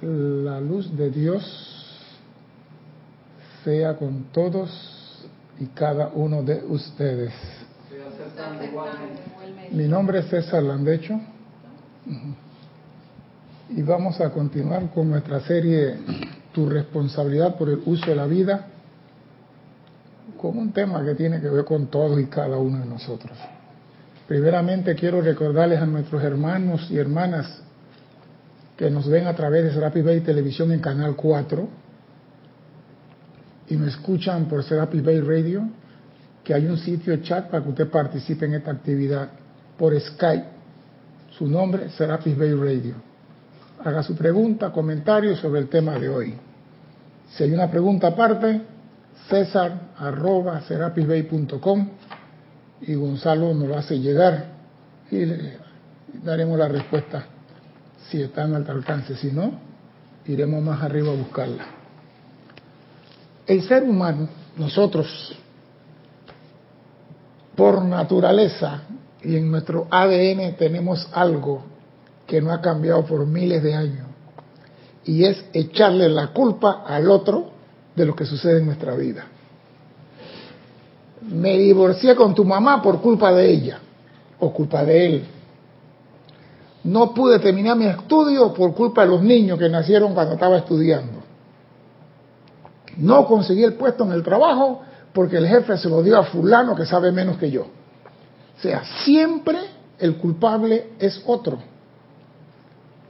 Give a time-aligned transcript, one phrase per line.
[0.00, 1.42] La luz de Dios
[3.64, 4.70] sea con todos
[5.58, 7.32] y cada uno de ustedes.
[9.72, 11.20] Mi nombre es César Landecho
[13.70, 15.96] y vamos a continuar con nuestra serie
[16.52, 18.66] Tu responsabilidad por el uso de la vida
[20.40, 23.36] con un tema que tiene que ver con todos y cada uno de nosotros.
[24.28, 27.64] Primeramente quiero recordarles a nuestros hermanos y hermanas
[28.78, 31.68] que nos ven a través de Serapis Bay Televisión en Canal 4
[33.70, 35.68] y me escuchan por Serapis Bay Radio,
[36.44, 39.30] que hay un sitio chat para que usted participe en esta actividad
[39.76, 40.46] por Skype.
[41.36, 42.94] Su nombre, Serapis Bay Radio.
[43.84, 46.34] Haga su pregunta, comentario sobre el tema de hoy.
[47.30, 48.60] Si hay una pregunta aparte,
[49.28, 51.88] César arroba serapisbay.com
[52.82, 54.44] y Gonzalo nos lo hace llegar
[55.10, 55.58] y le
[56.22, 57.26] daremos la respuesta
[58.10, 59.16] si está en alto alcance.
[59.16, 59.52] Si no,
[60.26, 61.66] iremos más arriba a buscarla.
[63.46, 65.34] El ser humano, nosotros,
[67.54, 68.82] por naturaleza
[69.22, 71.62] y en nuestro ADN tenemos algo
[72.26, 74.06] que no ha cambiado por miles de años
[75.04, 77.50] y es echarle la culpa al otro
[77.96, 79.24] de lo que sucede en nuestra vida.
[81.22, 83.78] Me divorcié con tu mamá por culpa de ella
[84.38, 85.26] o culpa de él
[86.84, 91.18] no pude terminar mi estudio por culpa de los niños que nacieron cuando estaba estudiando.
[92.98, 96.74] No conseguí el puesto en el trabajo porque el jefe se lo dio a fulano
[96.76, 97.62] que sabe menos que yo.
[97.62, 99.58] O sea, siempre
[99.98, 101.58] el culpable es otro.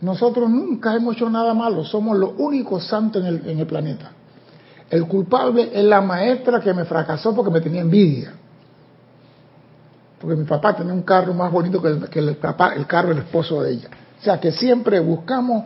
[0.00, 4.12] Nosotros nunca hemos hecho nada malo, somos los únicos santos en el, en el planeta.
[4.90, 8.32] El culpable es la maestra que me fracasó porque me tenía envidia
[10.20, 12.38] porque mi papá tenía un carro más bonito que el,
[12.86, 13.88] carro del esposo de ella.
[14.20, 15.64] O sea que siempre buscamos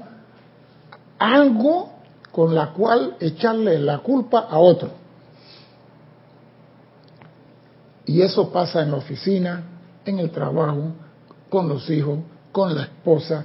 [1.18, 1.90] algo
[2.30, 4.90] con la cual echarle la culpa a otro.
[8.04, 9.62] Y eso pasa en la oficina,
[10.04, 10.92] en el trabajo,
[11.48, 12.18] con los hijos,
[12.50, 13.44] con la esposa,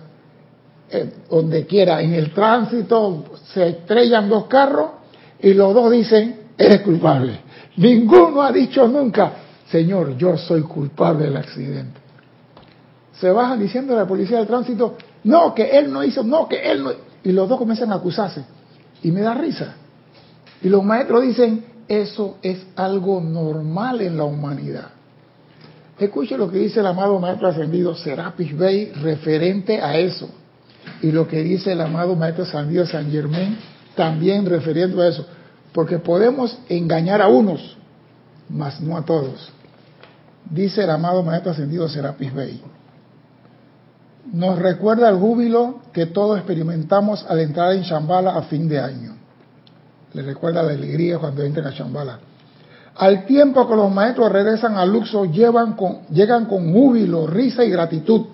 [0.90, 2.02] eh, donde quiera.
[2.02, 4.92] En el tránsito se estrellan dos carros
[5.40, 7.40] y los dos dicen, eres culpable.
[7.78, 9.32] Ninguno ha dicho nunca,
[9.72, 12.00] Señor, yo soy culpable del accidente.
[13.20, 16.72] Se bajan diciendo a la policía del tránsito, no, que él no hizo, no, que
[16.72, 16.92] él no.
[17.24, 18.46] Y los dos comienzan a acusarse.
[19.04, 19.76] Y me da risa.
[20.62, 24.90] Y los maestros dicen, eso es algo normal en la humanidad.
[26.00, 30.30] Escuche lo que dice el amado maestro ascendido Serapis Bey referente a eso.
[31.02, 33.58] Y lo que dice el amado maestro ascendido San Germán
[33.96, 35.26] también referiendo a eso.
[35.74, 37.78] Porque podemos engañar a unos,
[38.48, 39.52] mas no a todos
[40.50, 42.62] dice el amado Maestro Ascendido Serapis Bey.
[44.34, 49.16] Nos recuerda el júbilo que todos experimentamos al entrar en Shambhala a fin de año.
[50.14, 52.20] Le recuerda la alegría cuando entran a Shambhala.
[52.96, 54.86] Al tiempo que los maestros regresan a
[55.76, 58.26] con, llegan con júbilo, risa y gratitud,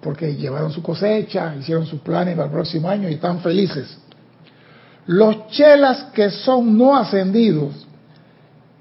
[0.00, 3.98] porque llevaron su cosecha, hicieron sus planes para el próximo año y están felices.
[5.06, 7.86] Los chelas que son no ascendidos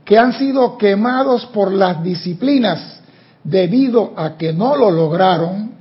[0.10, 3.00] que han sido quemados por las disciplinas
[3.44, 5.74] debido a que no lo lograron,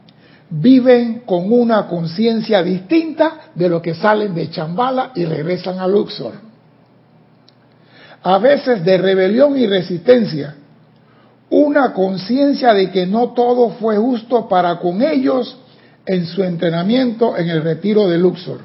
[0.51, 6.35] viven con una conciencia distinta de lo que salen de Chambala y regresan a Luxor.
[8.23, 10.57] A veces de rebelión y resistencia,
[11.49, 15.57] una conciencia de que no todo fue justo para con ellos
[16.05, 18.61] en su entrenamiento en el retiro de Luxor.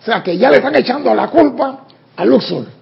[0.00, 2.81] O sea que ya le están echando la culpa a Luxor.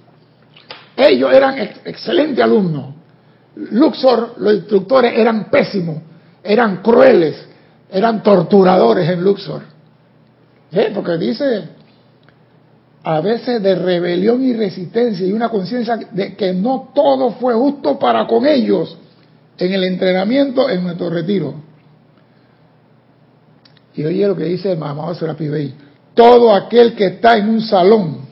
[1.00, 2.94] Ellos eran excelentes alumnos.
[3.56, 5.96] Luxor, los instructores eran pésimos,
[6.44, 7.36] eran crueles,
[7.90, 9.62] eran torturadores en Luxor.
[10.70, 10.92] ¿Eh?
[10.94, 11.64] Porque dice,
[13.02, 17.98] a veces de rebelión y resistencia y una conciencia de que no todo fue justo
[17.98, 18.96] para con ellos
[19.56, 21.54] en el entrenamiento en nuestro retiro.
[23.94, 25.74] Y oye lo que dice el mamá Serapis Bey.
[26.14, 28.29] Todo aquel que está en un salón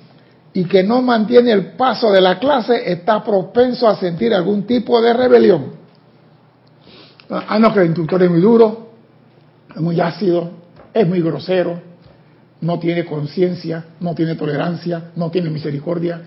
[0.52, 5.00] y que no mantiene el paso de la clase está propenso a sentir algún tipo
[5.00, 5.72] de rebelión.
[7.30, 8.88] Ah, no, que el instructor es muy duro,
[9.74, 10.50] es muy ácido,
[10.94, 11.80] es muy grosero,
[12.62, 16.22] no tiene conciencia, no tiene tolerancia, no tiene misericordia.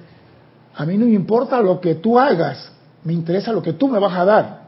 [0.76, 2.72] A mí no me importa lo que tú hagas,
[3.04, 4.62] me interesa lo que tú me vas a dar.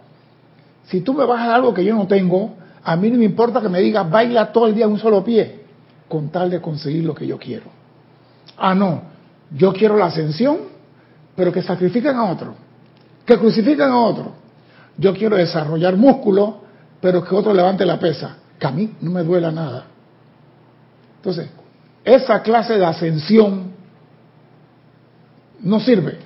[0.86, 3.26] Si tú me vas a dar algo que yo no tengo, a mí no me
[3.26, 5.62] importa que me digas baila todo el día en un solo pie,
[6.10, 7.66] con tal de conseguir lo que yo quiero.
[8.58, 9.13] Ah, no,
[9.56, 10.58] yo quiero la ascensión,
[11.36, 12.56] pero que sacrifiquen a otro,
[13.26, 14.32] que crucifiquen a otro.
[14.98, 16.62] Yo quiero desarrollar músculo,
[17.02, 19.86] pero que otro levante la pesa, que a mí no me duela nada.
[21.18, 21.50] Entonces,
[22.04, 23.72] esa clase de ascensión
[25.62, 26.20] no sirve.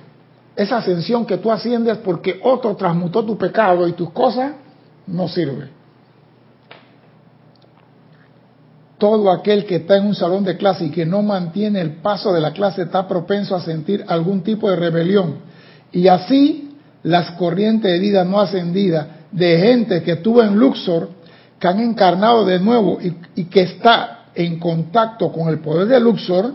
[0.56, 4.52] Esa ascensión que tú asciendes porque otro transmutó tu pecado y tus cosas,
[5.06, 5.77] no sirve.
[8.98, 12.32] Todo aquel que está en un salón de clase y que no mantiene el paso
[12.32, 15.36] de la clase está propenso a sentir algún tipo de rebelión.
[15.92, 21.10] Y así las corrientes de vida no ascendidas de gente que estuvo en Luxor,
[21.58, 26.52] que han encarnado de nuevo y, que está en contacto con el poder de Luxor,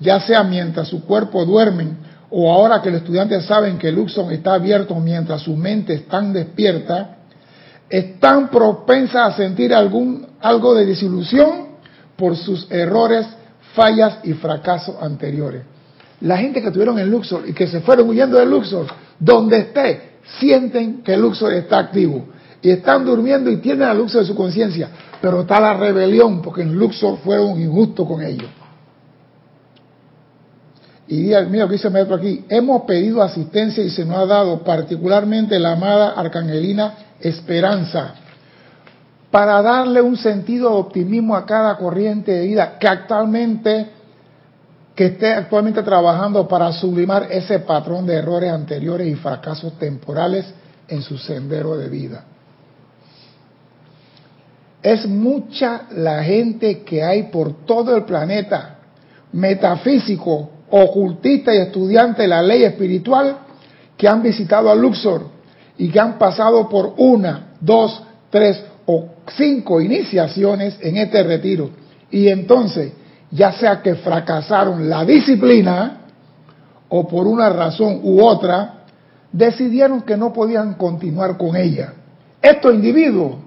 [0.00, 1.98] ya sea mientras su cuerpo duermen
[2.30, 7.18] o ahora que los estudiantes saben que Luxor está abierto mientras su mente está despierta,
[7.92, 11.72] están propensas a sentir algún, algo de desilusión
[12.16, 13.26] por sus errores,
[13.74, 15.64] fallas y fracasos anteriores.
[16.22, 18.86] La gente que estuvieron en Luxor y que se fueron huyendo de Luxor,
[19.18, 22.28] donde esté, sienten que Luxor está activo.
[22.62, 24.88] Y están durmiendo y tienen a Luxor de su conciencia.
[25.20, 28.48] Pero está la rebelión porque en Luxor fueron injustos con ellos.
[31.08, 34.60] Y Dios mío, que dice Maestro aquí, hemos pedido asistencia y se nos ha dado
[34.64, 38.14] particularmente la amada Arcangelina Esperanza
[39.32, 43.86] para darle un sentido de optimismo a cada corriente de vida que actualmente
[44.94, 50.44] que esté actualmente trabajando para sublimar ese patrón de errores anteriores y fracasos temporales
[50.86, 52.24] en su sendero de vida.
[54.82, 58.76] Es mucha la gente que hay por todo el planeta,
[59.32, 63.38] metafísico, ocultistas y estudiantes de la ley espiritual
[63.96, 65.22] que han visitado a Luxor
[65.82, 69.04] y que han pasado por una, dos, tres o
[69.36, 71.70] cinco iniciaciones en este retiro.
[72.08, 72.92] Y entonces,
[73.32, 76.02] ya sea que fracasaron la disciplina
[76.88, 78.84] o por una razón u otra,
[79.32, 81.94] decidieron que no podían continuar con ella.
[82.40, 83.38] Estos individuos,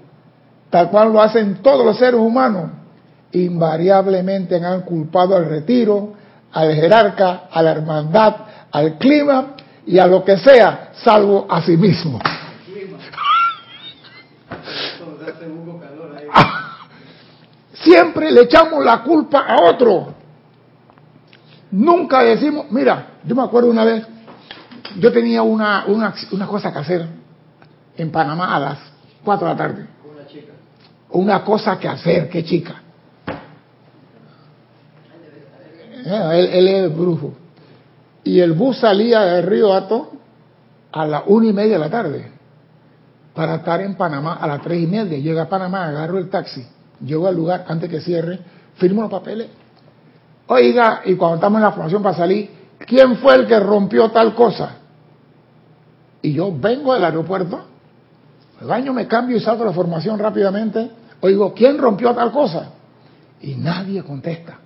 [0.68, 2.70] tal cual lo hacen todos los seres humanos,
[3.32, 6.12] invariablemente han culpado al retiro,
[6.52, 8.34] al jerarca, a la hermandad,
[8.72, 9.54] al clima
[9.86, 12.18] y a lo que sea, salvo a sí mismo.
[17.72, 20.14] Siempre le echamos la culpa a otro.
[21.70, 24.04] Nunca decimos, mira, yo me acuerdo una vez,
[24.98, 27.06] yo tenía una, una, una cosa que hacer
[27.96, 28.78] en Panamá a las
[29.24, 29.86] 4 de la tarde.
[30.04, 30.52] Una chica.
[31.10, 32.82] Una cosa que hacer, qué chica.
[36.06, 37.34] Eh, él, es brujo.
[38.26, 40.10] Y el bus salía del Río Ato
[40.90, 42.32] a las una y media de la tarde
[43.32, 45.16] para estar en Panamá a las tres y media.
[45.16, 46.66] Llega a Panamá, agarro el taxi,
[47.04, 48.40] llego al lugar antes que cierre,
[48.74, 49.46] firmo los papeles.
[50.48, 52.50] Oiga, y cuando estamos en la formación para salir,
[52.80, 54.70] ¿quién fue el que rompió tal cosa?
[56.20, 57.64] Y yo vengo del aeropuerto,
[58.60, 60.90] el baño me cambio y salgo de la formación rápidamente.
[61.20, 62.70] Oigo, ¿quién rompió tal cosa?
[63.40, 64.65] Y nadie contesta.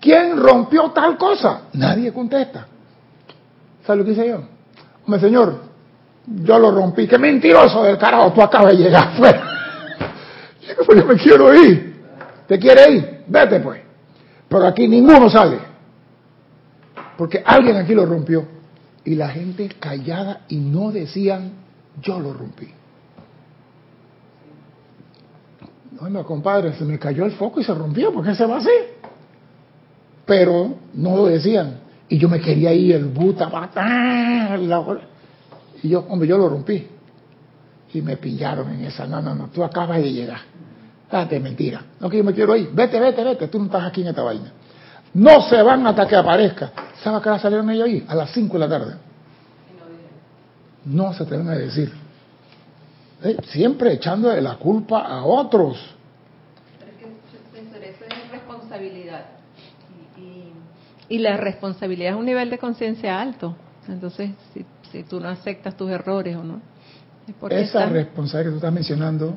[0.00, 1.62] ¿Quién rompió tal cosa?
[1.72, 2.66] Nadie contesta.
[3.84, 4.42] ¿Sabe lo que hice yo?
[5.04, 5.60] Hombre, señor,
[6.26, 7.06] yo lo rompí.
[7.06, 8.32] ¡Qué mentiroso del carajo!
[8.32, 9.42] Tú acabas de llegar afuera.
[10.94, 11.96] Yo me quiero ir.
[12.46, 13.24] ¿Te quiere ir?
[13.26, 13.80] Vete pues.
[14.48, 15.58] Pero aquí ninguno sale.
[17.16, 18.46] Porque alguien aquí lo rompió.
[19.04, 21.52] Y la gente callada y no decían,
[22.00, 22.68] yo lo rompí.
[26.00, 28.12] No, compadre, se me cayó el foco y se rompió.
[28.12, 28.70] ¿Por qué se va así?
[30.28, 31.80] Pero no lo decían.
[32.10, 33.50] Y yo me quería ir, el buta,
[35.82, 36.86] y yo, hombre, yo lo rompí.
[37.94, 40.40] Y me pillaron en esa, no, no, no, tú acabas de llegar.
[41.10, 41.82] Date, mentira.
[41.98, 44.22] No que yo me quiero ir, vete, vete, vete, tú no estás aquí en esta
[44.22, 44.52] vaina.
[45.14, 46.72] No se van hasta que aparezca.
[47.02, 48.04] ¿Sabes qué salieron ellos ahí?
[48.06, 48.94] A las 5 de la tarde.
[50.84, 51.90] No se atreven a decir.
[53.22, 55.78] Eh, siempre echando la culpa a otros.
[56.78, 59.38] Pero es que, es responsabilidad
[61.08, 63.56] y la responsabilidad es un nivel de conciencia alto.
[63.88, 66.60] Entonces, si, tú no aceptas tus errores o no.
[67.50, 69.36] esa responsabilidad que tú estás mencionando,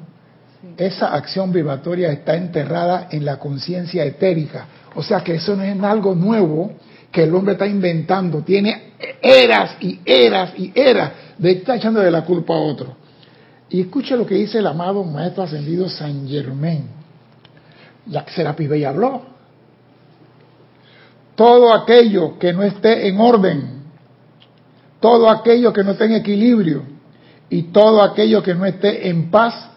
[0.77, 4.65] esa acción vibratoria está enterrada en la conciencia etérica.
[4.95, 6.73] O sea que eso no es algo nuevo
[7.11, 8.41] que el hombre está inventando.
[8.41, 12.95] Tiene eras y eras y eras de estar echando de la culpa a otro.
[13.69, 16.83] Y escucha lo que dice el amado Maestro Ascendido San Germain.
[18.05, 19.30] Ya que Serapis Bey habló
[21.41, 23.81] todo aquello que no esté en orden,
[24.99, 26.83] todo aquello que no esté en equilibrio
[27.49, 29.71] y todo aquello que no esté en paz,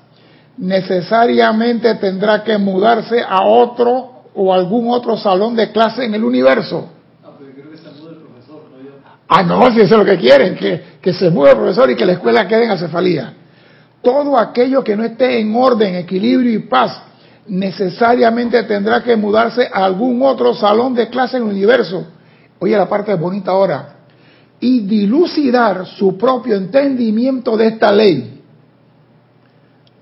[0.59, 6.91] necesariamente tendrá que mudarse a otro o algún otro salón de clase en el universo.
[9.27, 11.97] Ah, no, si eso es lo que quieren, que, que se mueva el profesor y
[11.97, 13.33] que la escuela quede en acefalía.
[14.03, 17.01] Todo aquello que no esté en orden, equilibrio y paz,
[17.47, 22.07] necesariamente tendrá que mudarse a algún otro salón de clase en el universo.
[22.59, 23.89] Oye, la parte bonita ahora.
[24.61, 28.35] Y dilucidar su propio entendimiento de esta ley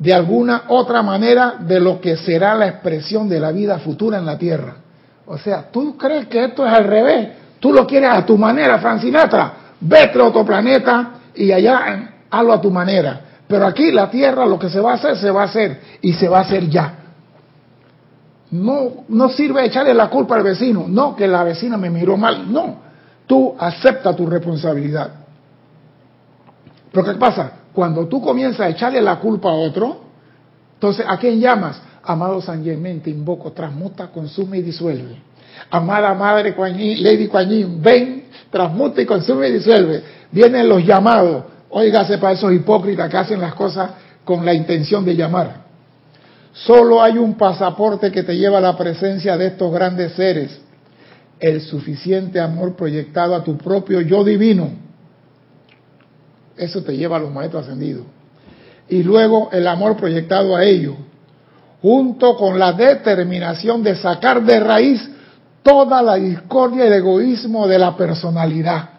[0.02, 4.26] de alguna otra manera de lo que será la expresión de la vida futura en
[4.26, 4.74] la Tierra.
[5.26, 7.28] O sea, ¿tú crees que esto es al revés?
[7.60, 9.52] Tú lo quieres a tu manera, Francinatra.
[9.80, 13.20] Vete a otro planeta y allá hazlo a tu manera.
[13.46, 16.12] Pero aquí la Tierra lo que se va a hacer, se va a hacer y
[16.14, 17.01] se va a hacer ya.
[18.52, 20.84] No, no sirve echarle la culpa al vecino.
[20.86, 22.52] No, que la vecina me miró mal.
[22.52, 22.76] No,
[23.26, 25.10] tú acepta tu responsabilidad.
[26.92, 27.52] Pero ¿qué pasa?
[27.72, 30.02] Cuando tú comienzas a echarle la culpa a otro,
[30.74, 31.80] entonces ¿a quién llamas?
[32.04, 35.16] Amado San Germán, te invoco, transmuta, consume y disuelve.
[35.70, 36.54] Amada Madre
[36.98, 37.48] Lady Kuan
[37.80, 40.02] ven, transmuta y consume y disuelve.
[40.30, 41.44] Vienen los llamados.
[41.70, 43.92] Óigase para esos hipócritas que hacen las cosas
[44.24, 45.61] con la intención de llamar.
[46.52, 50.60] Solo hay un pasaporte que te lleva a la presencia de estos grandes seres.
[51.40, 54.70] El suficiente amor proyectado a tu propio yo divino.
[56.56, 58.04] Eso te lleva a los maestros ascendidos.
[58.88, 60.96] Y luego el amor proyectado a ellos,
[61.80, 65.10] junto con la determinación de sacar de raíz
[65.62, 68.90] toda la discordia y el egoísmo de la personalidad.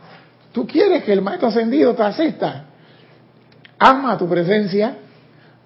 [0.51, 2.65] Tú quieres que el maestro ascendido te asista.
[3.77, 4.97] Ama tu presencia,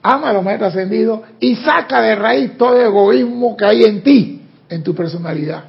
[0.02, 4.04] ama a los maestros ascendidos y saca de raíz todo el egoísmo que hay en
[4.04, 5.66] ti, en tu personalidad.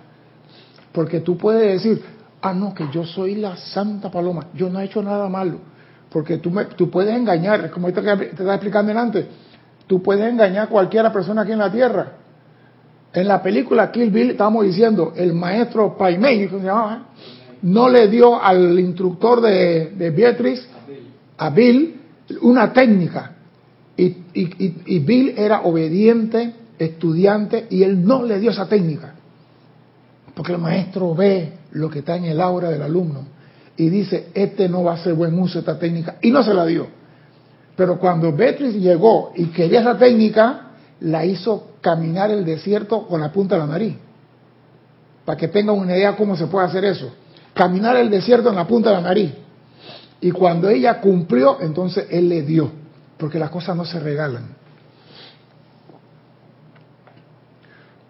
[0.93, 2.03] Porque tú puedes decir,
[2.41, 5.59] ah, no, que yo soy la Santa Paloma, yo no he hecho nada malo.
[6.11, 9.27] Porque tú, me, tú puedes engañar, como te, te estaba explicando antes,
[9.87, 12.13] tú puedes engañar a cualquiera persona aquí en la tierra.
[13.13, 16.49] En la película Kill Bill estamos diciendo, el maestro Paimei,
[17.63, 20.67] no le dio al instructor de, de Beatriz,
[21.37, 22.01] a Bill,
[22.43, 23.33] una técnica.
[23.99, 29.15] Y, Bill era obediente, estudiante, y él no le dio esa técnica.
[30.35, 33.25] Porque el maestro ve lo que está en el aura del alumno
[33.77, 36.55] y dice, este no va a ser buen uso de esta técnica, y no se
[36.55, 36.87] la dio.
[37.77, 43.33] Pero cuando Beatriz llegó y quería esa técnica, la hizo caminar el desierto con la
[43.33, 43.95] punta de la nariz.
[45.25, 47.13] Para que tengan una idea cómo se puede hacer eso.
[47.55, 49.33] Caminar el desierto en la punta de la nariz.
[50.21, 52.71] Y cuando ella cumplió, entonces él le dio.
[53.19, 54.57] Porque las cosas no se regalan.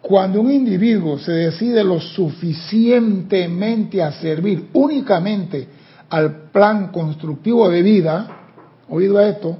[0.03, 5.69] Cuando un individuo se decide lo suficientemente a servir únicamente
[6.09, 8.27] al plan constructivo de vida,
[8.89, 9.59] oído esto,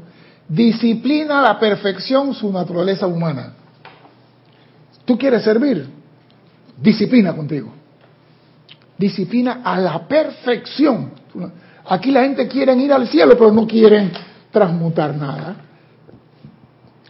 [0.49, 3.53] disciplina a la perfección su naturaleza humana.
[5.05, 5.87] ¿Tú quieres servir?
[6.81, 7.73] Disciplina contigo.
[8.97, 11.11] Disciplina a la perfección.
[11.89, 14.11] Aquí la gente quiere ir al cielo, pero no quieren
[14.51, 15.57] transmutar nada.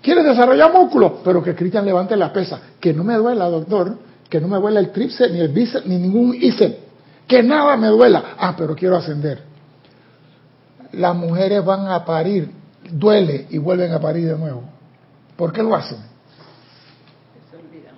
[0.00, 2.61] Quieren desarrollar músculos, pero que Cristian levante la pesa.
[2.80, 3.99] Que no me duela, doctor.
[4.28, 6.76] Que no me duela el tríceps, ni el bíceps, ni ningún bíceps.
[7.26, 8.37] Que nada me duela.
[8.38, 9.42] Ah, pero quiero ascender.
[10.92, 12.50] Las mujeres van a parir
[12.90, 14.64] duele y vuelven a parir de nuevo.
[15.37, 15.99] ¿Por qué lo hacen?
[17.50, 17.95] Se olvidan.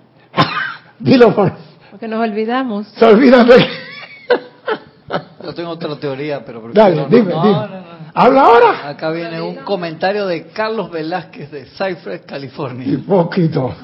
[0.99, 1.53] Dilo por...
[1.91, 2.87] Porque nos olvidamos.
[2.89, 3.57] Se olvidan de...
[5.45, 6.71] Yo tengo otra teoría, pero...
[6.73, 7.80] Dale, dime, dime.
[8.15, 8.89] ¿Habla ahora?
[8.89, 12.87] Acá viene un comentario de Carlos Velázquez de Cypress, California.
[12.89, 13.77] Hipócrita.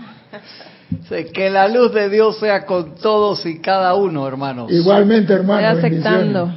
[1.33, 4.71] que la luz de Dios sea con todos y cada uno, hermanos.
[4.71, 5.67] Igualmente, hermano.
[5.67, 6.53] Estoy aceptando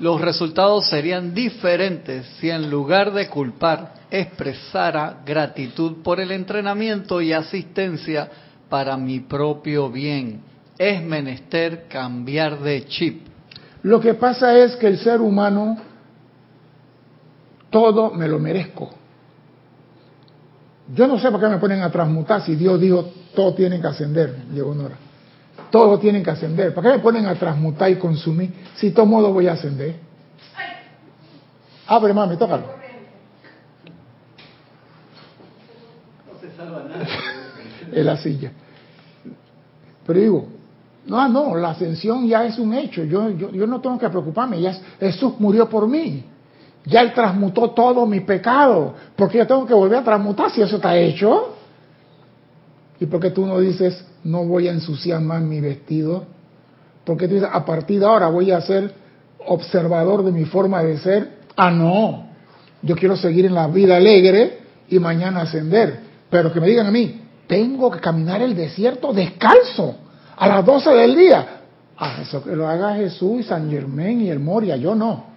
[0.00, 7.32] los resultados serían diferentes si en lugar de culpar expresara gratitud por el entrenamiento y
[7.32, 8.28] asistencia
[8.68, 10.40] para mi propio bien.
[10.76, 13.22] Es menester cambiar de chip.
[13.82, 15.76] Lo que pasa es que el ser humano
[17.74, 18.88] todo me lo merezco.
[20.94, 23.04] Yo no sé por qué me ponen a transmutar si Dios dijo
[23.34, 24.96] todo tiene que ascender, llegó una hora.
[25.72, 26.72] Todos tienen que ascender.
[26.72, 29.96] ¿Para qué me ponen a transmutar y consumir si de todo modo voy a ascender?
[31.88, 32.62] Abre, mami, tócalo.
[36.32, 37.06] No se salva nada.
[37.92, 38.52] en la silla.
[40.06, 40.48] Pero digo,
[41.06, 43.02] no, no, la ascensión ya es un hecho.
[43.02, 44.60] Yo, yo, yo no tengo que preocuparme.
[44.60, 46.24] Ya Jesús murió por mí.
[46.86, 48.94] Ya Él transmutó todo mi pecado.
[49.16, 51.54] porque yo tengo que volver a transmutar si eso está hecho?
[53.00, 56.24] ¿Y por qué tú no dices, no voy a ensuciar más mi vestido?
[57.04, 58.92] Porque tú dices, a partir de ahora voy a ser
[59.46, 61.38] observador de mi forma de ser.
[61.56, 62.26] Ah, no.
[62.82, 66.00] Yo quiero seguir en la vida alegre y mañana ascender.
[66.30, 69.96] Pero que me digan a mí, tengo que caminar el desierto descalzo
[70.36, 71.46] a las 12 del día.
[71.96, 75.33] Ah, eso que lo haga Jesús y San Germán y el Moria, yo no.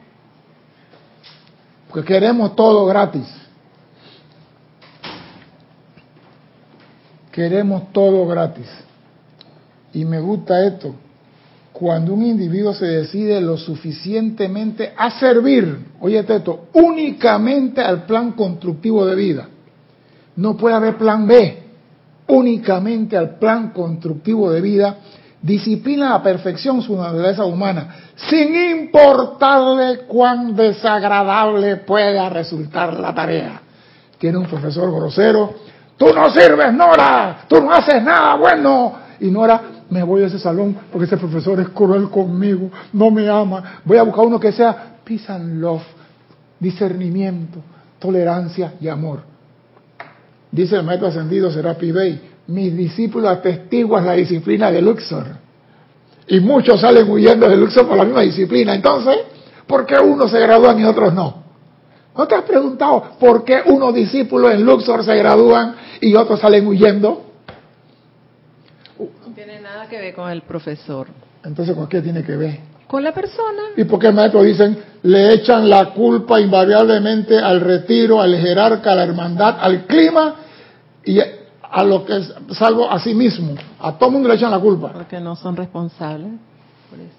[1.89, 3.27] Porque queremos todo gratis.
[7.37, 8.65] queremos todo gratis.
[9.93, 10.95] Y me gusta esto.
[11.71, 19.05] Cuando un individuo se decide lo suficientemente a servir, oye esto, únicamente al plan constructivo
[19.05, 19.47] de vida.
[20.35, 21.59] No puede haber plan B,
[22.25, 24.97] únicamente al plan constructivo de vida,
[25.47, 27.95] disciplina a perfección su naturaleza humana,
[28.29, 33.61] sin importarle cuán desagradable pueda resultar la tarea.
[34.17, 35.55] Tiene un profesor grosero,
[35.95, 38.93] tú no sirves, Nora, tú no haces nada bueno.
[39.21, 43.29] Y Nora, me voy a ese salón porque ese profesor es cruel conmigo, no me
[43.29, 43.79] ama.
[43.85, 45.83] Voy a buscar uno que sea peace and love,
[46.59, 47.59] discernimiento,
[47.99, 49.21] tolerancia y amor.
[50.51, 55.25] Dice el maestro ascendido Serapi Bey, mis discípulos atestiguan la disciplina de Luxor.
[56.27, 58.73] Y muchos salen huyendo de Luxor por la misma disciplina.
[58.73, 59.17] Entonces,
[59.65, 61.43] ¿por qué unos se gradúan y otros no?
[62.17, 66.65] ¿No te has preguntado por qué unos discípulos en Luxor se gradúan y otros salen
[66.65, 67.23] huyendo?
[68.99, 71.07] No tiene nada que ver con el profesor.
[71.43, 72.59] Entonces, ¿con qué tiene que ver?
[72.87, 73.61] Con la persona.
[73.75, 78.95] ¿Y por qué maestros dicen, le echan la culpa invariablemente al retiro, al jerarca, a
[78.95, 80.35] la hermandad, al clima
[81.05, 81.19] y
[81.71, 83.55] a lo que es salvo a sí mismo?
[83.79, 84.91] A todo mundo le echan la culpa.
[84.93, 86.31] Porque no son responsables.
[86.89, 87.11] Por eso.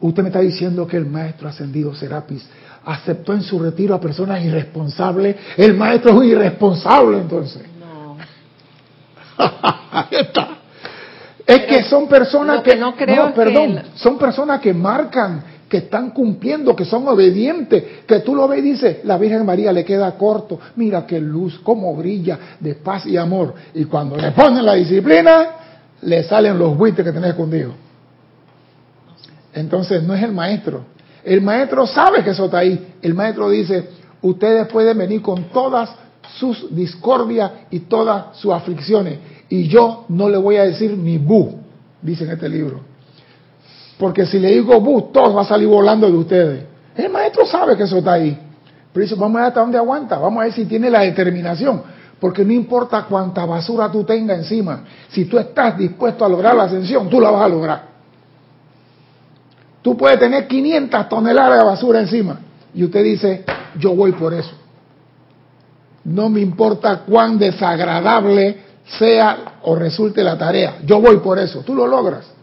[0.00, 2.46] Usted me está diciendo que el maestro ascendido Serapis
[2.84, 5.36] aceptó en su retiro a personas irresponsables.
[5.56, 7.62] El maestro es un irresponsable entonces.
[7.80, 8.16] No.
[9.92, 10.48] Ahí está.
[11.46, 15.42] Es que son personas que que, no creo que perdón, el- son personas que marcan,
[15.74, 19.72] que están cumpliendo, que son obedientes, que tú lo ves y dices, la Virgen María
[19.72, 23.54] le queda corto, mira qué luz, cómo brilla de paz y amor.
[23.74, 25.48] Y cuando le ponen la disciplina,
[26.02, 27.72] le salen los buitres que tenés escondidos.
[29.52, 30.84] Entonces no es el maestro.
[31.24, 32.94] El maestro sabe que eso está ahí.
[33.02, 33.88] El maestro dice,
[34.22, 35.90] ustedes pueden venir con todas
[36.38, 39.18] sus discordias y todas sus aflicciones.
[39.48, 41.58] Y yo no le voy a decir ni bu,
[42.00, 42.93] dice en este libro.
[43.98, 46.64] Porque si le digo bu, todo va a salir volando de ustedes.
[46.96, 48.38] El maestro sabe que eso está ahí.
[48.92, 51.82] Pero dice, vamos a ver hasta dónde aguanta, vamos a ver si tiene la determinación.
[52.20, 56.64] Porque no importa cuánta basura tú tengas encima, si tú estás dispuesto a lograr la
[56.64, 57.82] ascensión, tú la vas a lograr.
[59.82, 62.38] Tú puedes tener 500 toneladas de basura encima
[62.72, 63.44] y usted dice,
[63.78, 64.52] yo voy por eso.
[66.04, 68.58] No me importa cuán desagradable
[68.98, 71.60] sea o resulte la tarea, yo voy por eso.
[71.60, 72.33] Tú lo logras.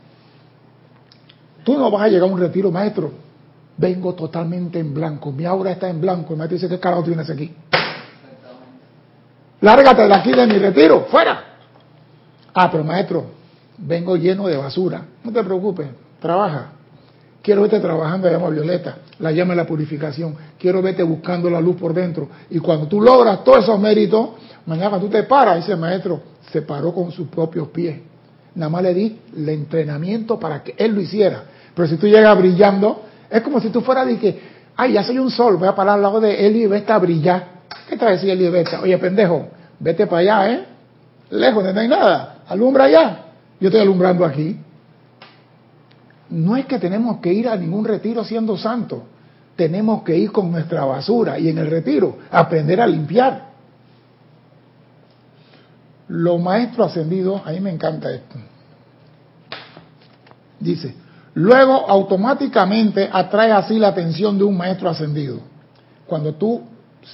[1.64, 3.12] Tú no vas a llegar a un retiro, maestro.
[3.78, 6.34] Vengo totalmente en blanco, mi aura está en blanco.
[6.34, 7.54] El maestro dice, ¿qué carajo tienes aquí?
[9.62, 11.44] Lárgate de aquí de mi retiro, fuera.
[12.54, 13.26] Ah, pero maestro,
[13.78, 15.06] vengo lleno de basura.
[15.24, 15.88] No te preocupes,
[16.20, 16.72] trabaja.
[17.42, 20.36] Quiero verte trabajando la llama violeta, la llama la purificación.
[20.60, 22.30] Quiero verte buscando la luz por dentro.
[22.50, 24.30] Y cuando tú logras todos esos méritos,
[24.66, 26.22] mañana cuando tú te paras, dice el maestro,
[26.52, 28.00] se paró con sus propios pies.
[28.56, 31.44] Nada más le di el entrenamiento para que él lo hiciera.
[31.74, 34.40] Pero si tú llegas brillando, es como si tú fueras de que,
[34.76, 36.98] ay, ya soy un sol, voy a parar al lado de él y vete a
[36.98, 37.62] brillar.
[37.88, 38.82] ¿Qué a decir Eli Beta?
[38.82, 39.48] Oye, pendejo,
[39.80, 40.66] vete para allá, ¿eh?
[41.30, 42.44] Lejos, no hay nada.
[42.48, 43.26] Alumbra allá.
[43.60, 44.58] Yo estoy alumbrando aquí.
[46.30, 49.00] No es que tenemos que ir a ningún retiro siendo santos.
[49.56, 53.51] Tenemos que ir con nuestra basura y en el retiro aprender a limpiar.
[56.12, 58.36] Los maestros ascendidos, a mí me encanta esto.
[60.60, 60.94] Dice,
[61.36, 65.40] luego automáticamente atrae así la atención de un maestro ascendido.
[66.06, 66.64] Cuando tú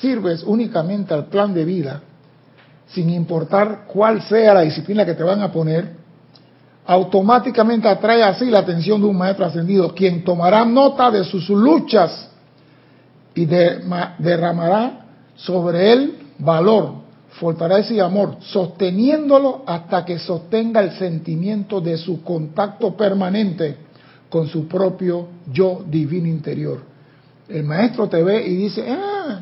[0.02, 2.02] sirves únicamente al plan de vida,
[2.88, 5.96] sin importar cuál sea la disciplina que te van a poner,
[6.88, 12.32] automáticamente atrae así la atención de un maestro ascendido, quien tomará nota de sus luchas
[13.36, 15.06] y derramará
[15.36, 17.07] sobre él valor,
[17.40, 23.78] fortaleza y amor, sosteniéndolo hasta que sostenga el sentimiento de su contacto permanente
[24.30, 26.80] con su propio yo divino interior.
[27.48, 29.42] El maestro te ve y dice, ah,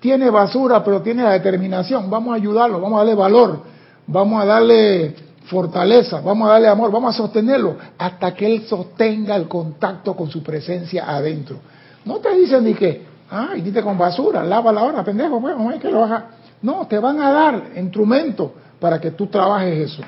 [0.00, 3.60] tiene basura, pero tiene la determinación, vamos a ayudarlo, vamos a darle valor,
[4.06, 9.36] vamos a darle fortaleza, vamos a darle amor, vamos a sostenerlo hasta que él sostenga
[9.36, 11.58] el contacto con su presencia adentro.
[12.04, 16.04] No te dicen ni que, ay, dite con basura, lávala ahora, pendejo, pues, que lo
[16.04, 16.30] haga.
[16.64, 18.50] No, te van a dar instrumentos
[18.80, 20.02] para que tú trabajes eso.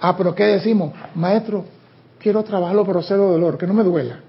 [0.00, 0.94] Ah, pero ¿qué decimos?
[1.14, 1.66] Maestro,
[2.18, 4.20] quiero trabajarlo pero cero dolor, que no me duela.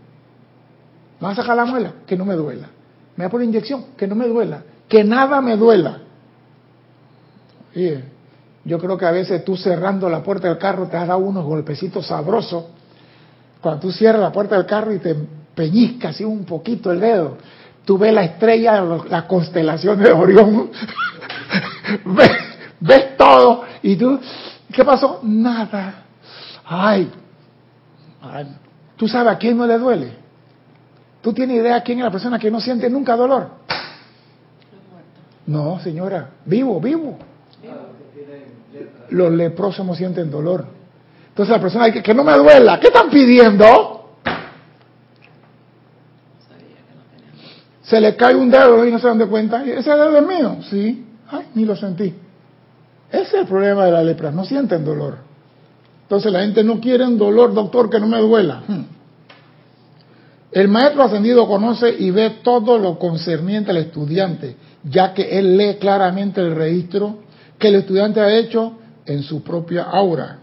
[1.22, 1.94] ¿Me vas a sacar la muela?
[2.06, 2.68] Que no me duela.
[3.16, 3.86] ¿Me va a poner inyección?
[3.96, 4.64] Que no me duela.
[4.90, 6.00] Que nada me duela.
[7.74, 8.04] Oye,
[8.66, 11.46] yo creo que a veces tú cerrando la puerta del carro te has dado unos
[11.46, 12.66] golpecitos sabrosos.
[13.62, 15.16] Cuando tú cierras la puerta del carro y te
[15.56, 17.38] peñizcas así un poquito el dedo,
[17.86, 20.72] tú ves la estrella, la constelación de Orión,
[22.06, 22.32] ves,
[22.80, 24.20] ves todo ¿Y tú?
[24.74, 25.20] ¿Qué pasó?
[25.22, 26.06] Nada.
[26.66, 27.12] Ay,
[28.98, 30.12] ¿tú sabes a quién no le duele?
[31.22, 33.48] ¿Tú tienes idea quién es la persona que no siente nunca dolor?
[35.46, 37.20] No, señora, vivo, vivo.
[39.10, 40.66] Los leprosos no sienten dolor.
[41.30, 43.95] Entonces la persona que, que no me duela, ¿qué están pidiendo?
[47.86, 49.64] Se le cae un dedo y no se dan de cuenta.
[49.64, 50.58] ¿Ese dedo es mío?
[50.70, 51.06] Sí.
[51.30, 52.14] Ay, ni lo sentí.
[53.12, 55.18] Ese es el problema de la lepra, no sienten dolor.
[56.04, 58.64] Entonces la gente no quiere un dolor, doctor, que no me duela.
[58.68, 58.86] Hmm.
[60.52, 65.76] El maestro ascendido conoce y ve todo lo concerniente al estudiante, ya que él lee
[65.80, 67.20] claramente el registro
[67.60, 68.74] que el estudiante ha hecho
[69.06, 70.40] en su propia aura.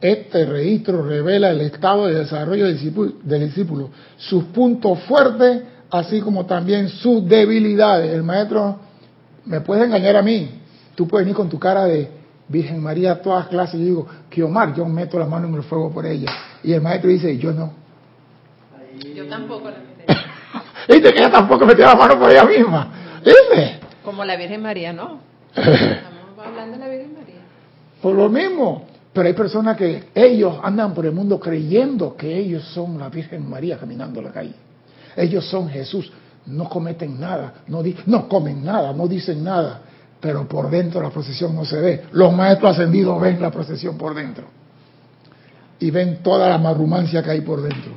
[0.00, 6.88] Este registro revela el estado de desarrollo del discípulo, sus puntos fuertes, así como también
[6.88, 8.12] sus debilidades.
[8.12, 8.78] El maestro
[9.44, 10.50] me puede engañar a mí.
[10.94, 12.10] Tú puedes venir con tu cara de
[12.48, 15.62] Virgen María a todas clases y digo, que Omar, yo meto la mano en el
[15.62, 16.32] fuego por ella.
[16.64, 17.72] Y el maestro dice, yo no.
[19.14, 20.22] Yo tampoco la metí.
[20.88, 23.20] Dice que ella tampoco metió la mano por ella misma.
[23.24, 23.80] ¿Dice?
[24.04, 25.20] Como la Virgen María, no.
[25.54, 27.40] Estamos hablando de la Virgen María.
[28.00, 28.86] Por lo mismo.
[29.12, 33.48] Pero hay personas que ellos andan por el mundo creyendo que ellos son la Virgen
[33.48, 34.54] María caminando la calle.
[35.16, 36.10] Ellos son Jesús.
[36.46, 39.80] No cometen nada, no, no comen nada, no dicen nada.
[40.20, 42.02] Pero por dentro la procesión no se ve.
[42.12, 44.44] Los maestros ascendidos ven la procesión por dentro.
[45.78, 47.92] Y ven toda la marrumancia que hay por dentro.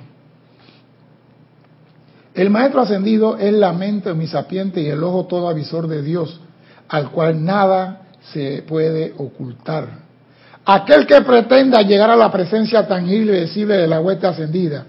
[2.33, 6.41] El maestro ascendido es la mente omnisapiente y el ojo todo avisor de Dios,
[6.89, 8.01] al cual nada
[8.33, 10.05] se puede ocultar.
[10.65, 14.85] Aquel que pretenda llegar a la presencia tangible y visible de la huesta ascendida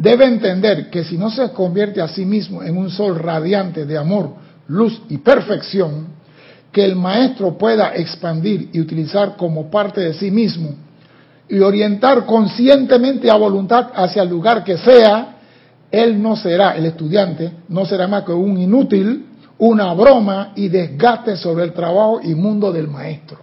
[0.00, 3.98] debe entender que si no se convierte a sí mismo en un sol radiante de
[3.98, 4.30] amor,
[4.66, 6.06] luz y perfección,
[6.72, 10.70] que el maestro pueda expandir y utilizar como parte de sí mismo
[11.50, 15.36] y orientar conscientemente a voluntad hacia el lugar que sea,
[15.90, 19.26] él no será, el estudiante, no será más que un inútil,
[19.58, 23.38] una broma y desgaste sobre el trabajo inmundo del maestro.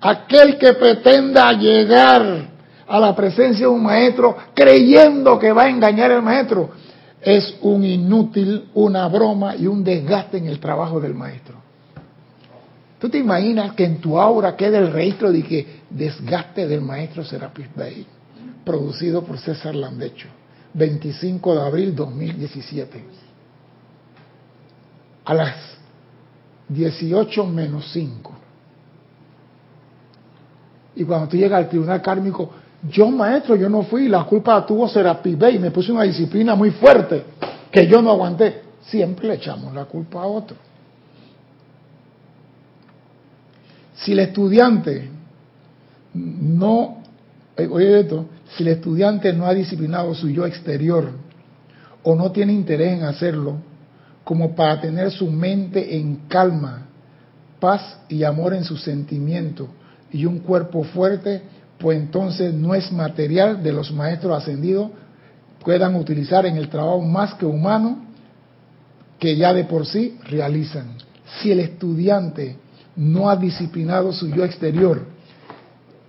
[0.00, 2.53] Aquel que pretenda llegar
[2.86, 6.70] a la presencia de un maestro creyendo que va a engañar al maestro
[7.20, 11.56] es un inútil, una broma y un desgaste en el trabajo del maestro.
[12.98, 17.24] ¿Tú te imaginas que en tu aura quede el registro de que desgaste del maestro
[17.24, 18.06] Serapis Bey,
[18.64, 20.28] producido por César Landecho?
[20.74, 23.04] 25 de abril 2017.
[25.24, 25.56] A las
[26.68, 28.32] 18 menos 5.
[30.96, 32.50] Y cuando tú llegas al tribunal kármico,
[32.88, 36.70] yo maestro, yo no fui, la culpa tuvo Serapis Bey, me puse una disciplina muy
[36.70, 37.24] fuerte
[37.70, 38.62] que yo no aguanté.
[38.82, 40.56] Siempre le echamos la culpa a otro.
[43.94, 45.08] Si el estudiante
[46.12, 46.98] no,
[47.56, 51.10] eh, oye esto, si el estudiante no ha disciplinado su yo exterior
[52.02, 53.56] o no tiene interés en hacerlo,
[54.24, 56.86] como para tener su mente en calma,
[57.60, 59.68] paz y amor en sus sentimientos
[60.12, 61.42] y un cuerpo fuerte,
[61.84, 64.90] pues entonces no es material de los maestros ascendidos
[65.62, 68.06] puedan utilizar en el trabajo más que humano
[69.18, 70.96] que ya de por sí realizan.
[71.26, 72.56] Si el estudiante
[72.96, 75.04] no ha disciplinado su yo exterior,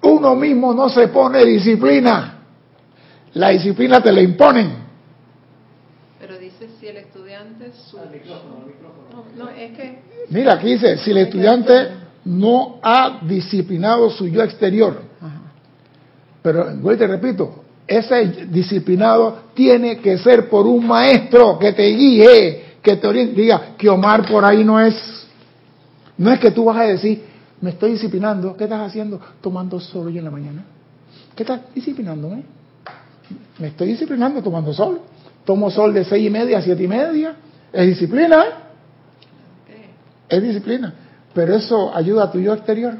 [0.02, 2.40] uno mismo no se pone disciplina.
[3.34, 4.78] La disciplina te la imponen.
[6.22, 7.74] Pero dice si el estudiante...
[7.74, 7.98] Su...
[9.38, 10.00] No, es que...
[10.30, 11.90] Mira, aquí dice, si el estudiante
[12.24, 15.05] no ha disciplinado su yo exterior.
[16.46, 17.56] Pero, igual te repito,
[17.88, 23.76] ese disciplinado tiene que ser por un maestro que te guíe, que te oriente, diga
[23.76, 24.96] que Omar por ahí no es,
[26.20, 27.24] no es que tú vas a decir,
[27.62, 29.20] me estoy disciplinando, ¿qué estás haciendo?
[29.42, 30.64] Tomando sol hoy en la mañana.
[31.36, 32.44] ¿Qué estás disciplinándome?
[33.58, 35.02] Me estoy disciplinando tomando sol.
[35.46, 37.38] Tomo sol de seis y media a siete y media.
[37.74, 38.44] Es disciplina.
[38.44, 39.90] ¿eh?
[40.30, 40.94] Es disciplina.
[41.34, 42.94] Pero eso ayuda a tu yo exterior.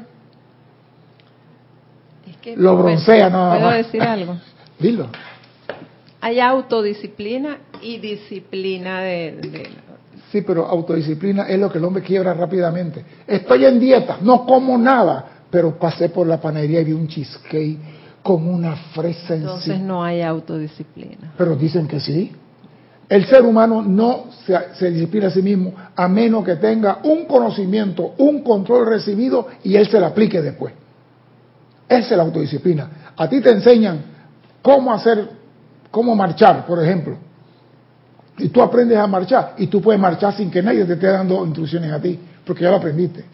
[2.54, 3.58] Lo broncea nada más.
[3.60, 4.36] ¿Puedo decir algo?
[4.78, 5.08] Dilo.
[6.20, 9.68] Hay autodisciplina y disciplina de,
[10.30, 13.04] Sí, pero autodisciplina es lo que el hombre quiebra rápidamente.
[13.26, 17.78] Estoy en dieta, no como nada, pero pasé por la panadería y vi un cheesecake
[18.22, 21.34] con una fresa en Entonces no hay autodisciplina.
[21.38, 22.32] Pero dicen que sí.
[23.08, 27.26] El ser humano no se, se, disciplina a sí mismo a menos que tenga un
[27.26, 30.74] conocimiento, un control recibido y él se lo aplique después.
[31.88, 33.12] Esa es la autodisciplina.
[33.16, 34.00] A ti te enseñan
[34.62, 35.28] cómo hacer,
[35.90, 37.16] cómo marchar, por ejemplo.
[38.38, 41.44] Y tú aprendes a marchar y tú puedes marchar sin que nadie te esté dando
[41.44, 43.24] instrucciones a ti, porque ya lo aprendiste.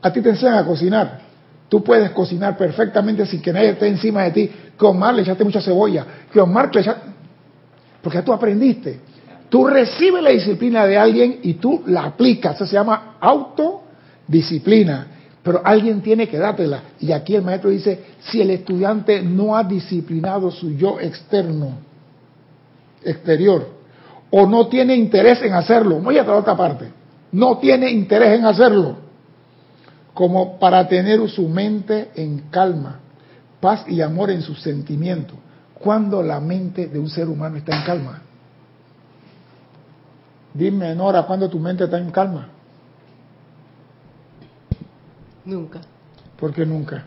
[0.00, 1.32] A ti te enseñan a cocinar
[1.72, 4.50] Tú puedes cocinar perfectamente sin que nadie esté encima de ti.
[4.78, 6.04] Que Omar le echaste mucha cebolla.
[6.30, 7.00] Que Omar le echaste...
[8.02, 9.00] Porque ya tú aprendiste.
[9.48, 12.56] Tú recibes la disciplina de alguien y tú la aplicas.
[12.56, 15.06] Eso se llama autodisciplina.
[15.42, 16.82] Pero alguien tiene que dártela.
[17.00, 21.78] Y aquí el maestro dice, si el estudiante no ha disciplinado su yo externo,
[23.02, 23.68] exterior,
[24.30, 26.90] o no tiene interés en hacerlo, voy a la otra parte,
[27.32, 28.96] no tiene interés en hacerlo,
[30.14, 33.00] como para tener su mente en calma,
[33.60, 35.36] paz y amor en sus sentimientos,
[35.74, 38.22] cuando la mente de un ser humano está en calma.
[40.54, 42.48] Dime, Nora, ¿cuándo tu mente está en calma?
[45.44, 45.80] Nunca.
[46.38, 47.04] ¿Por qué nunca?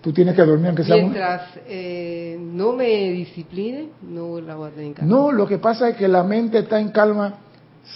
[0.00, 4.70] Tú tienes que dormir aunque sea Mientras eh, no me discipline, no la voy a
[4.72, 5.14] tener en calma.
[5.14, 7.34] No, lo que pasa es que la mente está en calma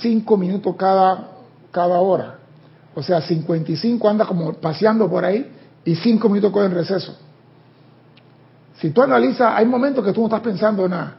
[0.01, 1.31] cinco minutos cada,
[1.73, 2.39] cada hora.
[2.95, 5.51] O sea, 55 anda como paseando por ahí
[5.85, 7.17] y cinco minutos cogen receso.
[8.79, 11.17] Si tú analizas, hay momentos que tú no estás pensando en nada,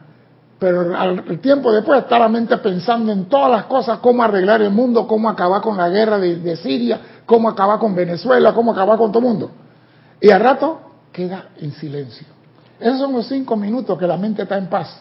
[0.58, 4.70] pero al tiempo después está la mente pensando en todas las cosas, cómo arreglar el
[4.70, 8.96] mundo, cómo acabar con la guerra de, de Siria, cómo acabar con Venezuela, cómo acabar
[8.96, 9.50] con todo el mundo.
[10.18, 10.80] Y al rato
[11.12, 12.26] queda en silencio.
[12.80, 14.98] Esos son los cinco minutos que la mente está en paz.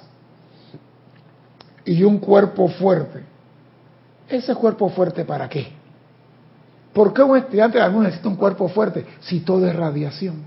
[1.86, 3.24] Y un cuerpo fuerte.
[4.28, 5.72] ¿Ese cuerpo fuerte para qué?
[6.92, 10.44] ¿Por qué un estudiante de algún necesita un cuerpo fuerte si todo es radiación?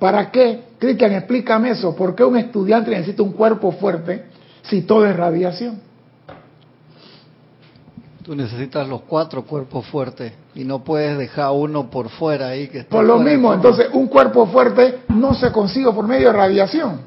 [0.00, 0.64] ¿Para qué?
[0.80, 1.94] Cristian, explícame eso.
[1.94, 4.24] ¿Por qué un estudiante necesita un cuerpo fuerte
[4.62, 5.80] si todo es radiación?
[8.28, 12.84] Tú necesitas los cuatro cuerpos fuertes y no puedes dejar uno por fuera ahí que
[12.84, 17.00] Por lo mismo, entonces un cuerpo fuerte no se consigue por medio de radiación.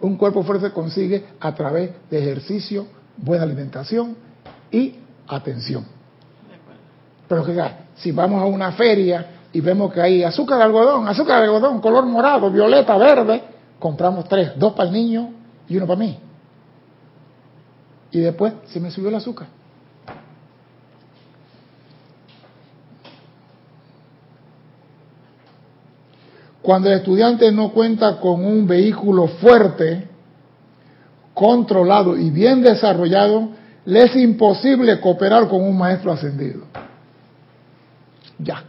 [0.00, 4.16] Un cuerpo fuerte se consigue a través de ejercicio, buena alimentación
[4.72, 4.96] y
[5.28, 5.84] atención.
[7.28, 7.56] Pero que
[7.94, 11.80] si vamos a una feria y vemos que hay azúcar de algodón, azúcar de algodón,
[11.80, 13.44] color morado, violeta, verde,
[13.78, 15.30] compramos tres, dos para el niño
[15.68, 16.18] y uno para mí.
[18.10, 19.57] Y después se me subió el azúcar.
[26.68, 30.06] Cuando el estudiante no cuenta con un vehículo fuerte,
[31.32, 33.48] controlado y bien desarrollado,
[33.86, 36.64] le es imposible cooperar con un maestro ascendido.
[38.38, 38.64] Ya.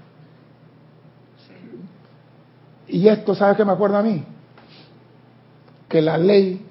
[2.88, 4.24] Y esto, ¿sabes qué me acuerda a mí?
[5.90, 6.66] Que la ley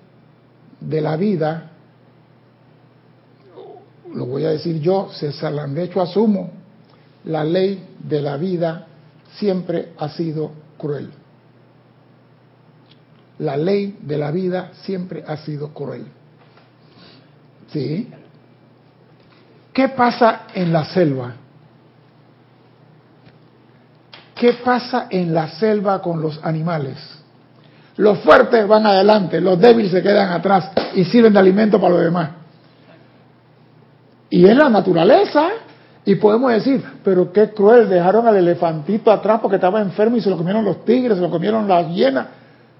[0.81, 1.73] de la vida,
[4.14, 6.53] lo voy a decir yo, César de hecho asumo,
[7.25, 8.87] la ley de la vida
[9.37, 11.11] siempre ha sido cruel
[13.38, 16.07] la ley de la vida siempre ha sido cruel.
[17.73, 18.11] ¿Sí?
[19.73, 21.35] ¿Qué pasa en la selva?
[24.35, 26.99] ¿Qué pasa en la selva con los animales?
[27.97, 32.05] Los fuertes van adelante, los débiles se quedan atrás y sirven de alimento para los
[32.05, 32.31] demás.
[34.31, 35.49] Y es la naturaleza.
[36.09, 40.31] Y podemos decir, pero qué cruel, dejaron al elefantito atrás porque estaba enfermo y se
[40.31, 42.29] lo comieron los tigres, se lo comieron las hienas.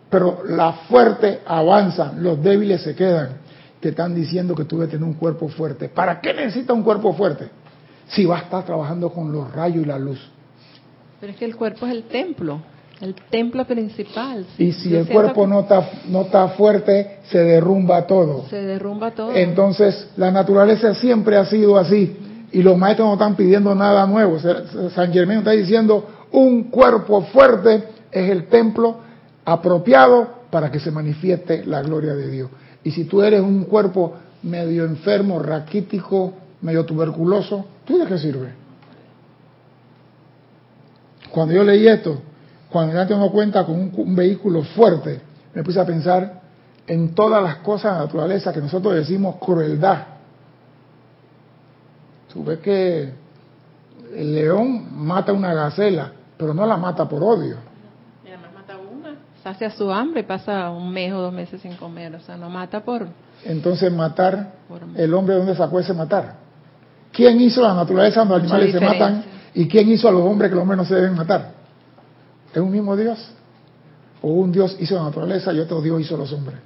[0.09, 3.33] Pero las fuertes avanzan, los débiles se quedan.
[3.81, 5.91] Te están diciendo que tú debes tener un cuerpo fuerte.
[5.91, 7.51] ¿Para qué necesitas un cuerpo fuerte?
[8.07, 10.27] Si vas a estar trabajando con los rayos y la luz.
[11.21, 12.62] Pero es que el cuerpo es el templo,
[13.03, 14.47] el templo principal.
[14.57, 18.47] Y si el cuerpo no está, no está fuerte, se derrumba todo.
[18.49, 19.35] Se derrumba todo.
[19.35, 22.25] Entonces, la naturaleza siempre ha sido así.
[22.53, 24.39] Y los maestros no están pidiendo nada nuevo.
[24.39, 28.99] San Germán está diciendo, un cuerpo fuerte es el templo
[29.45, 32.51] apropiado para que se manifieste la gloria de Dios.
[32.85, 36.33] Y si tú eres un cuerpo medio enfermo, raquítico,
[36.63, 38.53] medio tuberculoso, ¿tú de qué sirve?
[41.31, 42.21] Cuando yo leí esto,
[42.71, 45.21] cuando ya tengo cuenta con un, vehículo fuerte,
[45.55, 46.41] me puse a pensar
[46.87, 50.18] en todas las cosas de la naturaleza que nosotros decimos crueldad.
[52.33, 53.12] Tú ves que
[54.14, 57.69] el león mata una gacela, pero no la mata por odio
[59.51, 62.81] hacia su hambre, pasa un mes o dos meses sin comer, o sea, no mata
[62.81, 63.07] por...
[63.45, 64.53] Entonces matar,
[64.97, 66.35] el hombre dónde sacó ese matar.
[67.12, 69.25] ¿Quién hizo la naturaleza cuando los animales se matan?
[69.55, 71.53] ¿Y quién hizo a los hombres que los hombres no se deben matar?
[72.53, 73.33] ¿Es un mismo Dios?
[74.21, 76.59] ¿O un Dios hizo la naturaleza y otro Dios hizo a los hombres?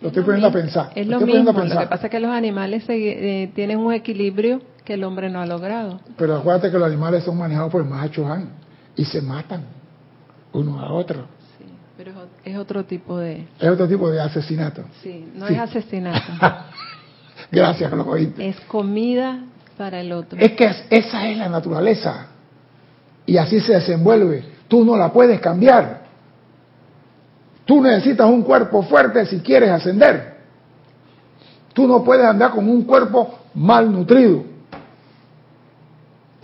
[0.00, 0.90] Lo estoy poniendo a pensar.
[0.94, 4.94] Es lo mismo, lo que pasa es que los animales eh, tienen un equilibrio que
[4.94, 6.00] el hombre no ha logrado.
[6.16, 8.50] Pero acuérdate que los animales son manejados por el Mahacho Han
[8.96, 9.64] y se matan
[10.52, 11.26] uno a otro.
[11.96, 12.12] Pero
[12.44, 13.46] es otro tipo de...
[13.58, 14.82] Es otro tipo de asesinato.
[15.02, 16.20] Sí, no es asesinato.
[17.52, 18.48] Gracias, que lo oíste.
[18.48, 19.44] Es comida
[19.78, 20.38] para el otro.
[20.40, 22.26] Es que esa es la naturaleza.
[23.26, 24.44] Y así se desenvuelve.
[24.66, 26.02] Tú no la puedes cambiar.
[27.64, 30.34] Tú necesitas un cuerpo fuerte si quieres ascender.
[31.72, 34.53] Tú no puedes andar con un cuerpo malnutrido.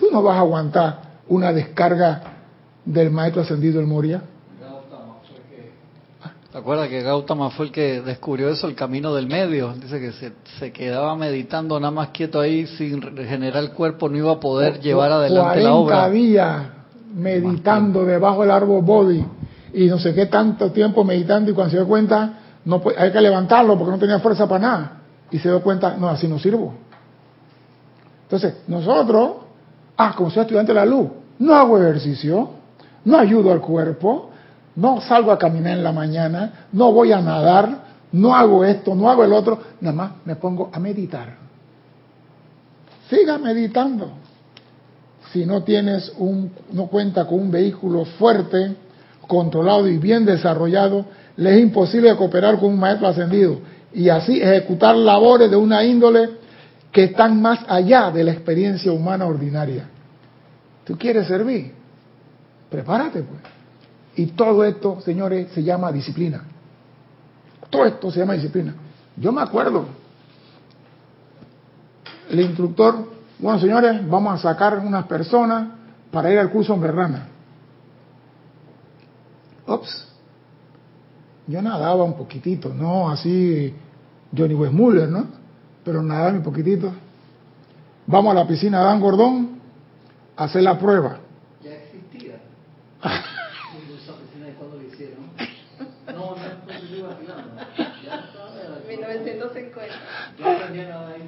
[0.00, 2.22] Tú no vas a aguantar una descarga
[2.86, 4.22] del maestro ascendido el Moria.
[6.50, 9.72] ¿Te acuerdas que Gautama fue el que descubrió eso, el camino del medio?
[9.74, 10.10] Dice que
[10.58, 14.80] se, quedaba meditando nada más quieto ahí sin regenerar el cuerpo, no iba a poder
[14.80, 16.10] llevar adelante la obra.
[16.10, 16.62] días
[17.14, 19.24] meditando debajo del árbol body
[19.74, 23.20] y no sé qué tanto tiempo meditando y cuando se dio cuenta no hay que
[23.20, 24.92] levantarlo porque no tenía fuerza para nada
[25.30, 26.74] y se dio cuenta no así no sirvo
[28.22, 29.49] entonces nosotros
[30.02, 31.08] ah como soy estudiante de la luz
[31.38, 32.50] no hago ejercicio
[33.04, 34.30] no ayudo al cuerpo
[34.76, 39.10] no salgo a caminar en la mañana no voy a nadar no hago esto no
[39.10, 41.36] hago el otro nada más me pongo a meditar
[43.08, 44.12] siga meditando
[45.32, 48.76] si no tienes un no cuenta con un vehículo fuerte
[49.30, 51.04] controlado y bien desarrollado,
[51.36, 53.60] le es imposible cooperar con un maestro ascendido
[53.94, 56.30] y así ejecutar labores de una índole
[56.90, 59.88] que están más allá de la experiencia humana ordinaria.
[60.84, 61.72] ¿Tú quieres servir?
[62.70, 63.40] Prepárate pues.
[64.16, 66.42] Y todo esto, señores, se llama disciplina.
[67.68, 68.74] Todo esto se llama disciplina.
[69.16, 69.86] Yo me acuerdo,
[72.30, 75.68] el instructor, bueno señores, vamos a sacar unas personas
[76.10, 77.28] para ir al curso Hombre Rana.
[79.66, 80.08] Ops.
[81.46, 83.74] Yo nadaba un poquitito, no así
[84.36, 85.26] Johnny Westmuller, ¿no?
[85.84, 86.92] Pero nadaba un poquitito.
[88.06, 89.59] Vamos a la piscina Dan Gordón
[90.36, 91.18] hacer la prueba.
[91.62, 92.36] Ya existía.
[94.40, 95.30] de cuando lo hicieron.
[96.06, 96.40] No, no, no,
[98.04, 98.16] Ya
[98.88, 99.94] 1950.
[100.38, 101.22] Ya aprendí a nadar ahí.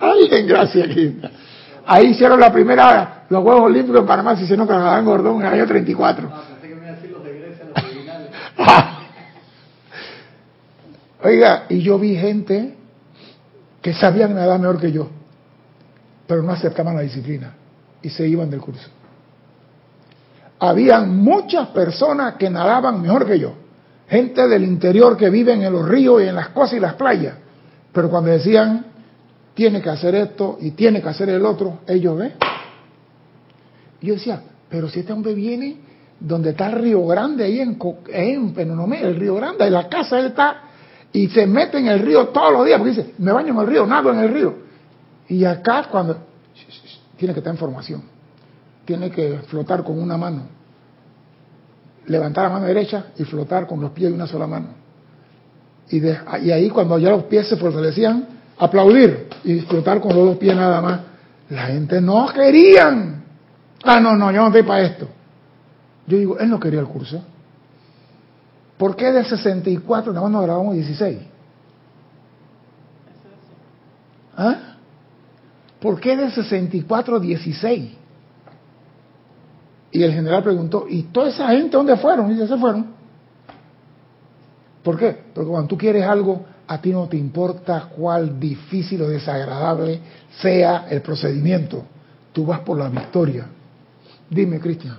[0.00, 1.30] Ay, gracias, Quinta.
[1.86, 5.46] Ahí hicieron la primera, los Juegos Olímpicos en Panamá se hicieron con Dan Gordón en
[5.46, 6.30] el año 34.
[11.22, 12.74] Oiga, y yo vi gente
[13.82, 15.10] que sabían nadar mejor que yo,
[16.26, 17.52] pero no aceptaban la disciplina
[18.04, 18.88] y se iban del curso.
[20.60, 23.54] Habían muchas personas que nadaban mejor que yo,
[24.08, 27.34] gente del interior que viven en los ríos y en las cosas y las playas,
[27.92, 28.86] pero cuando decían,
[29.54, 32.32] tiene que hacer esto y tiene que hacer el otro, ellos ven.
[34.00, 35.78] Yo decía, pero si este hombre viene
[36.20, 40.18] donde está el Río Grande, ahí en, en Penonomé, el Río Grande, en la casa
[40.18, 40.60] él está
[41.12, 43.66] y se mete en el río todos los días, porque dice, me baño en el
[43.68, 44.54] río, nado en el río.
[45.28, 46.33] Y acá cuando
[47.16, 48.02] tiene que estar en formación,
[48.84, 50.42] tiene que flotar con una mano,
[52.06, 54.68] levantar la mano derecha y flotar con los pies de una sola mano.
[55.90, 58.26] Y, de, y ahí cuando ya los pies se fortalecían,
[58.58, 61.00] aplaudir y flotar con los dos pies nada más.
[61.50, 63.22] La gente no querían.
[63.82, 65.08] Ah, no, no, yo no estoy para esto.
[66.06, 67.22] Yo digo, él no quería el curso.
[68.78, 71.18] ¿Por qué de 64 nada más nos grabamos 16?
[74.36, 74.73] ¿Ah?
[75.84, 77.92] ¿Por qué de 64 16?
[79.92, 82.32] Y el general preguntó, ¿y toda esa gente dónde fueron?
[82.32, 82.86] Y ya se fueron.
[84.82, 85.14] ¿Por qué?
[85.34, 90.00] Porque cuando tú quieres algo, a ti no te importa cuál difícil o desagradable
[90.40, 91.84] sea el procedimiento.
[92.32, 93.44] Tú vas por la victoria.
[94.30, 94.96] Dime, Cristian.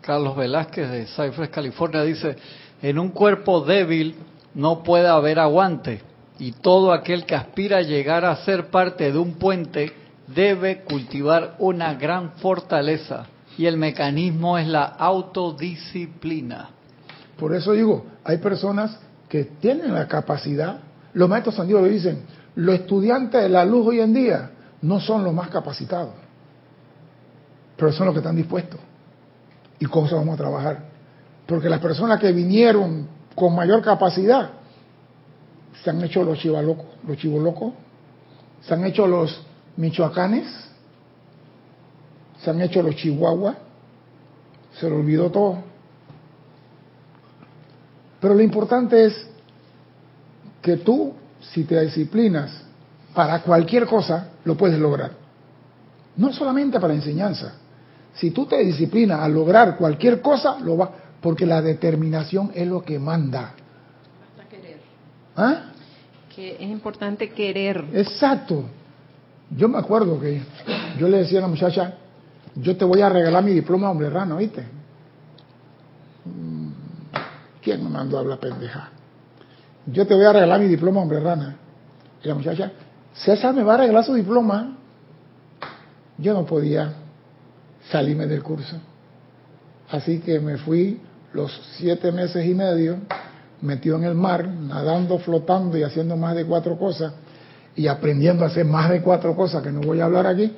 [0.00, 2.34] Carlos Velázquez de Cypress, California, dice,
[2.80, 4.14] en un cuerpo débil
[4.54, 6.00] no puede haber aguante
[6.38, 9.92] y todo aquel que aspira a llegar a ser parte de un puente
[10.26, 13.26] debe cultivar una gran fortaleza
[13.58, 16.70] y el mecanismo es la autodisciplina.
[17.38, 20.80] Por eso digo, hay personas que tienen la capacidad,
[21.14, 22.22] los maestros sandidos lo dicen,
[22.54, 24.50] los estudiantes de la luz hoy en día
[24.82, 26.14] no son los más capacitados,
[27.76, 28.80] pero son los que están dispuestos.
[29.78, 30.84] ¿Y cómo se vamos a trabajar?
[31.46, 34.50] Porque las personas que vinieron con mayor capacidad
[35.82, 37.72] se han hecho los chivalocos, los chivolocos,
[38.62, 39.42] se han hecho los
[39.76, 40.46] michoacanes,
[42.42, 43.56] se han hecho los chihuahuas,
[44.78, 45.58] se le olvidó todo.
[48.20, 49.26] Pero lo importante es
[50.60, 52.62] que tú, si te disciplinas
[53.14, 55.10] para cualquier cosa, lo puedes lograr.
[56.16, 57.54] No solamente para enseñanza.
[58.14, 62.84] Si tú te disciplinas a lograr cualquier cosa, lo va, porque la determinación es lo
[62.84, 63.54] que manda.
[64.36, 64.80] Basta querer.
[65.36, 65.71] ¿Ah?
[66.34, 67.84] Que es importante querer.
[67.92, 68.64] Exacto.
[69.50, 70.40] Yo me acuerdo que
[70.98, 71.94] yo le decía a la muchacha,
[72.54, 74.64] yo te voy a regalar mi diploma hombre rano, ¿viste?
[76.24, 76.68] Mm,
[77.60, 78.90] ¿Quién me mandó a hablar pendeja?
[79.86, 81.56] Yo te voy a regalar mi diploma hombre rana.
[82.22, 82.72] Y la muchacha,
[83.12, 84.76] César me va a regalar su diploma.
[86.18, 86.92] Yo no podía
[87.90, 88.76] salirme del curso.
[89.90, 91.00] Así que me fui
[91.32, 92.98] los siete meses y medio
[93.62, 97.14] metido en el mar, nadando, flotando y haciendo más de cuatro cosas
[97.74, 100.52] y aprendiendo a hacer más de cuatro cosas que no voy a hablar aquí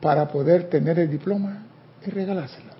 [0.00, 1.64] para poder tener el diploma
[2.06, 2.70] y regalárselo.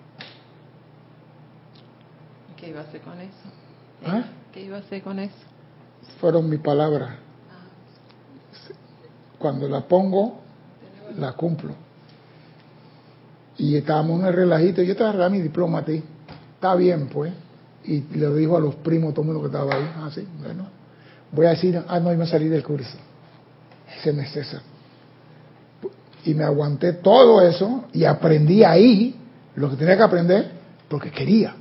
[2.57, 3.35] ¿Qué iba a hacer con eso?
[4.07, 4.25] ¿Ah?
[4.53, 5.35] ¿Qué iba a hacer con eso?
[6.21, 7.11] Fueron mis palabras.
[9.39, 10.41] Cuando la pongo,
[11.17, 11.75] la cumplo.
[13.57, 16.03] Y estábamos en el relajito, yo te voy a regalar mi diploma a ti.
[16.55, 17.33] Está bien, pues.
[17.85, 20.11] Y le dijo a los primos, todo el mundo que estaba ahí, ah,
[20.41, 20.69] bueno,
[21.33, 22.99] voy a decir, ah, no, iba a salir del curso.
[23.99, 24.63] Ese no es César.
[26.25, 29.17] Y me aguanté todo eso y aprendí ahí
[29.55, 30.51] lo que tenía que aprender
[30.89, 31.55] porque quería.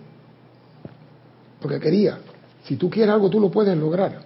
[1.61, 2.19] Porque quería.
[2.65, 4.21] Si tú quieres algo, tú lo puedes lograr.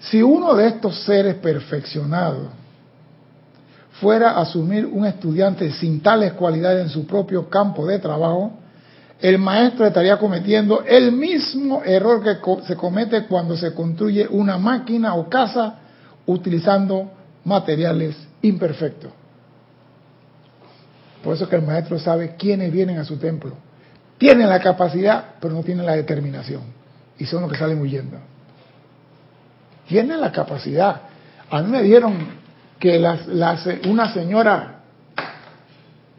[0.00, 2.48] Si uno de estos seres perfeccionados
[4.00, 8.52] fuera a asumir un estudiante sin tales cualidades en su propio campo de trabajo,
[9.20, 12.36] el maestro estaría cometiendo el mismo error que
[12.66, 15.74] se comete cuando se construye una máquina o casa
[16.26, 17.10] utilizando
[17.44, 19.10] materiales imperfectos.
[21.22, 23.54] Por eso que el maestro sabe quiénes vienen a su templo.
[24.18, 26.62] Tienen la capacidad, pero no tienen la determinación.
[27.18, 28.18] Y son los que salen huyendo.
[29.88, 31.00] Tienen la capacidad.
[31.50, 32.37] A mí me dieron
[32.78, 32.98] que
[33.88, 34.80] una señora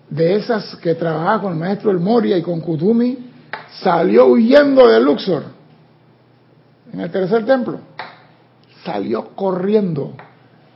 [0.09, 3.17] de esas que trabajaba con el maestro El Moria y con Kutumi
[3.81, 5.43] salió huyendo de Luxor
[6.91, 7.79] en el tercer templo.
[8.83, 10.13] Salió corriendo.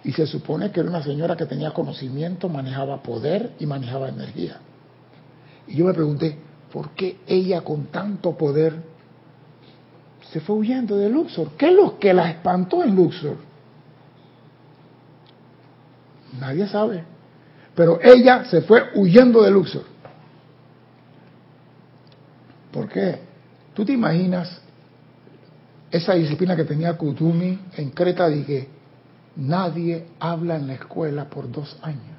[0.04, 4.58] Y se supone que era una señora que tenía conocimiento, manejaba poder y manejaba energía.
[5.66, 6.38] Y yo me pregunté,
[6.72, 8.76] ¿por qué ella con tanto poder
[10.32, 11.52] se fue huyendo de Luxor?
[11.58, 13.38] ¿Qué es lo que la espantó en Luxor?
[16.40, 17.04] Nadie sabe.
[17.76, 19.84] Pero ella se fue huyendo de Luxor.
[22.72, 23.20] ¿Por qué?
[23.74, 24.62] ¿Tú te imaginas
[25.92, 28.68] esa disciplina que tenía Kutumi en Creta que
[29.36, 32.18] nadie habla en la escuela por dos años?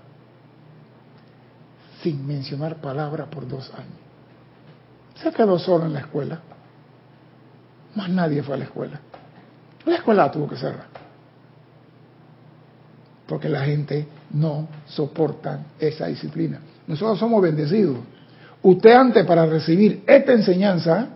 [2.03, 3.99] Sin mencionar palabra por dos años.
[5.15, 6.41] Se quedó solo en la escuela.
[7.95, 9.01] Más nadie fue a la escuela.
[9.87, 10.94] La escuela tuvo que cerrar
[13.27, 16.61] porque la gente no soporta esa disciplina.
[16.87, 17.99] Nosotros somos bendecidos.
[18.63, 21.09] Usted antes para recibir esta enseñanza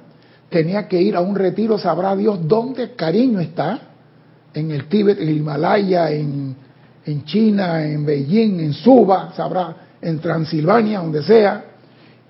[0.49, 3.81] tenía que ir a un retiro, sabrá Dios dónde cariño está,
[4.55, 6.57] en el Tíbet, en el Himalaya, en,
[7.05, 11.65] en China, en Beijing, en Suba, sabrá, en Transilvania, donde sea,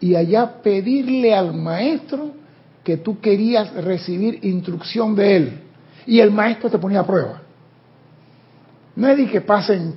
[0.01, 2.33] y allá pedirle al maestro
[2.83, 5.61] que tú querías recibir instrucción de él.
[6.07, 7.43] Y el maestro te ponía a prueba.
[8.99, 9.95] No es que pasen,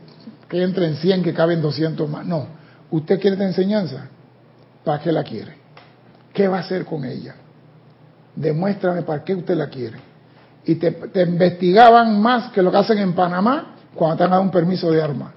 [0.47, 2.23] que entren 100, que caben 200 más.
[2.23, 2.45] No.
[2.91, 4.09] Usted quiere esta enseñanza.
[4.83, 5.55] ¿Para qué la quiere?
[6.31, 7.33] ¿Qué va a hacer con ella?
[8.35, 9.97] Demuéstrame para qué usted la quiere.
[10.65, 14.51] Y te, investigaban más que lo que hacen en Panamá cuando te han dado un
[14.51, 15.33] permiso de arma.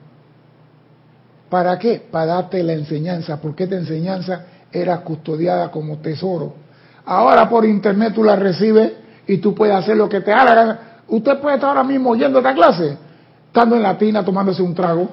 [1.49, 2.07] ¿Para qué?
[2.11, 6.55] Para darte la enseñanza, porque esta enseñanza era custodiada como tesoro.
[7.07, 8.93] Ahora por internet tú la recibes
[9.27, 11.01] y tú puedes hacer lo que te haga.
[11.09, 13.04] Usted puede estar ahora mismo oyendo esta clase
[13.55, 15.09] estando en la tina tomándose un trago.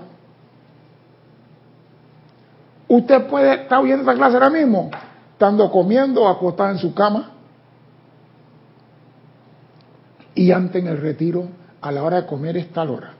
[2.87, 4.89] Usted puede estar oyendo esta clase ahora mismo,
[5.33, 7.33] estando comiendo, acostado en su cama.
[10.33, 11.49] Y antes en el retiro,
[11.81, 13.13] a la hora de comer es tal hora,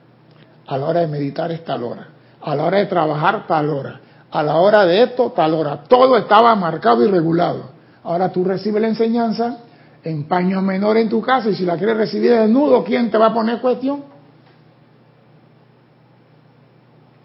[0.65, 2.07] a la hora de meditar es tal hora,
[2.41, 4.01] a la hora de trabajar tal hora,
[4.31, 5.83] a la hora de esto tal hora.
[5.87, 7.65] Todo estaba marcado y regulado.
[8.03, 9.59] Ahora tú recibes la enseñanza
[10.03, 13.27] en paño menor en tu casa y si la quieres recibir desnudo, ¿quién te va
[13.27, 14.10] a poner cuestión?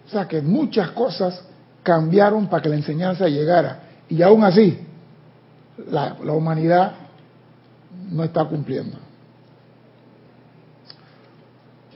[0.06, 1.42] O sea que muchas cosas
[1.82, 3.80] cambiaron para que la enseñanza llegara.
[4.08, 4.78] Y aún así,
[5.90, 6.92] la, humanidad
[8.10, 8.98] no está cumpliendo.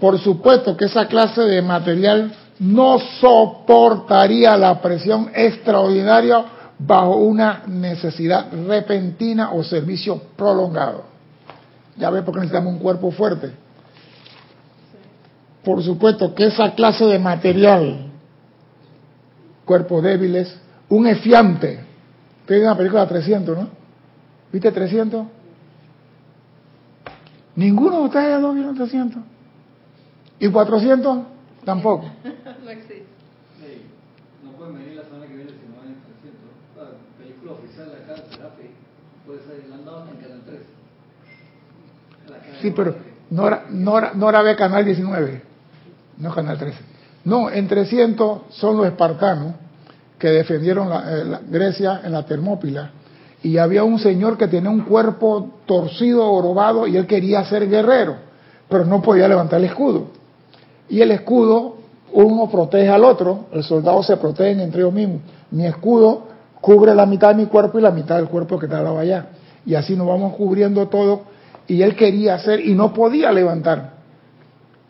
[0.01, 6.45] Por supuesto que esa clase de material no soportaría la presión extraordinaria
[6.79, 11.05] bajo una necesidad repentina o servicio prolongado.
[11.97, 13.53] Ya ve por qué necesitamos un cuerpo fuerte
[15.65, 18.07] por supuesto que esa clase de material,
[19.65, 20.59] cuerpos débiles,
[20.89, 21.81] un efiante,
[22.47, 23.69] tiene una película de 300, ¿no?
[24.53, 25.27] ¿Viste 300?
[27.57, 29.23] Ninguno de ustedes no vieron 300.
[30.39, 31.19] ¿Y 400?
[31.65, 32.07] Tampoco.
[32.65, 33.05] no existe.
[34.43, 36.41] no pueden venir la semana que viene si no hay 300.
[36.77, 38.67] La película oficial acá de terapia
[39.27, 40.65] puede ser, la han en Canal 13.
[42.63, 42.97] Sí, pero
[43.31, 45.50] no no, no era ve Canal 19
[46.21, 46.79] no Canal 13.
[47.25, 49.55] No, en 300 son los espartanos,
[50.19, 52.91] que defendieron la, eh, Grecia en la Termópila.
[53.43, 58.17] Y había un señor que tenía un cuerpo torcido, orobado, y él quería ser guerrero,
[58.69, 60.09] pero no podía levantar el escudo.
[60.91, 61.77] Y el escudo,
[62.13, 65.21] uno protege al otro, el soldado se protege entre ellos mismos.
[65.51, 66.29] Mi escudo
[66.61, 69.29] cubre la mitad de mi cuerpo y la mitad del cuerpo que estaba allá.
[69.65, 71.23] Y así nos vamos cubriendo todo.
[71.67, 73.95] Y él quería hacer y no podía levantar.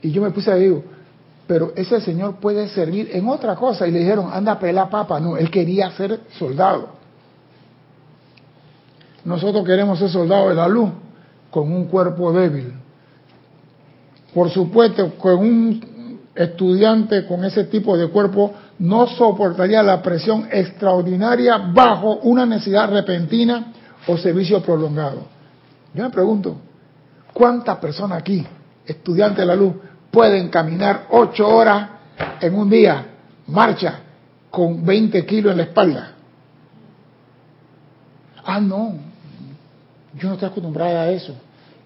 [0.03, 0.83] Y yo me puse a decir,
[1.51, 3.85] pero ese señor puede servir en otra cosa.
[3.85, 5.19] Y le dijeron, anda a pelar papa.
[5.19, 6.91] No, él quería ser soldado.
[9.25, 10.91] Nosotros queremos ser soldados de la luz
[11.51, 12.73] con un cuerpo débil.
[14.33, 21.59] Por supuesto, con un estudiante con ese tipo de cuerpo no soportaría la presión extraordinaria
[21.59, 23.73] bajo una necesidad repentina
[24.07, 25.23] o servicio prolongado.
[25.95, 26.59] Yo me pregunto,
[27.33, 28.47] ¿cuántas personas aquí,
[28.87, 29.75] estudiantes de la luz,
[30.11, 31.91] pueden caminar ocho horas
[32.41, 33.07] en un día,
[33.47, 34.01] marcha,
[34.51, 36.13] con 20 kilos en la espalda?
[38.45, 38.95] Ah, no,
[40.15, 41.35] yo no estoy acostumbrada a eso.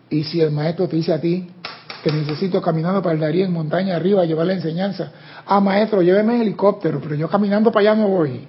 [0.09, 1.51] Y si el maestro te dice a ti
[2.03, 5.11] que necesito caminando para el Darío en montaña arriba llevar la enseñanza,
[5.47, 8.49] ah, maestro, lléveme en helicóptero, pero yo caminando para allá no voy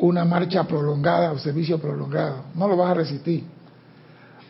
[0.00, 2.44] una marcha prolongada o servicio prolongado.
[2.54, 3.44] No lo vas a resistir.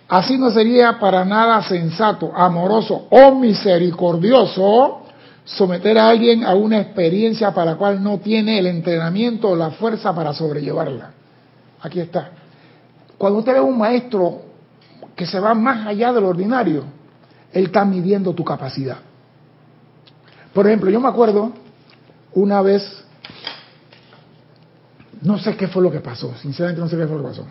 [0.08, 5.02] Así no sería para nada sensato, amoroso o misericordioso
[5.44, 9.70] someter a alguien a una experiencia para la cual no tiene el entrenamiento o la
[9.70, 11.10] fuerza para sobrellevarla.
[11.80, 12.30] Aquí está.
[13.16, 14.42] Cuando usted ve un maestro
[15.14, 16.84] que se va más allá del ordinario,
[17.52, 18.98] él está midiendo tu capacidad.
[20.52, 21.52] Por ejemplo, yo me acuerdo
[22.34, 23.04] una vez
[25.20, 27.46] no sé qué fue lo que pasó, sinceramente no sé qué fue lo que pasó.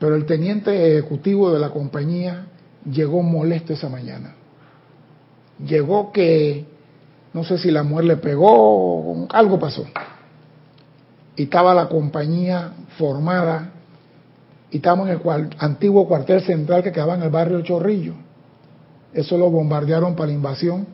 [0.00, 2.46] Pero el teniente ejecutivo de la compañía
[2.90, 4.34] llegó molesto esa mañana.
[5.64, 6.64] Llegó que,
[7.34, 9.84] no sé si la mujer le pegó, algo pasó.
[11.36, 13.72] Y estaba la compañía formada
[14.70, 18.14] y estábamos en el antiguo cuartel central que quedaba en el barrio Chorrillo.
[19.12, 20.86] Eso lo bombardearon para la invasión.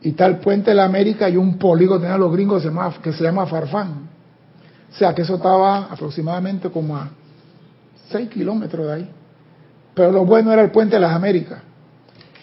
[0.00, 2.66] Y está el puente de la América y un polígono de los gringos
[3.02, 4.08] que se llama Farfán.
[4.90, 7.10] O sea que eso estaba aproximadamente como a
[8.10, 9.10] 6 kilómetros de ahí.
[9.94, 11.60] Pero lo bueno era el puente de las Américas.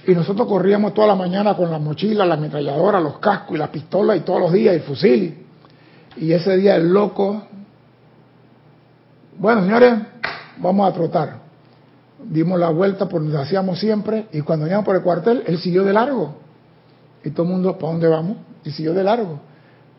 [0.06, 3.72] Y nosotros corríamos toda la mañana con la mochila, la ametralladora, los cascos y la
[3.72, 5.46] pistola y todos los días el fusil.
[6.16, 7.44] Y ese día el loco,
[9.38, 9.94] bueno señores,
[10.58, 11.40] vamos a trotar.
[12.24, 15.84] Dimos la vuelta por donde hacíamos siempre y cuando llegamos por el cuartel, él siguió
[15.84, 16.36] de largo.
[17.24, 18.38] Y todo el mundo, ¿para dónde vamos?
[18.64, 19.40] Y siguió de largo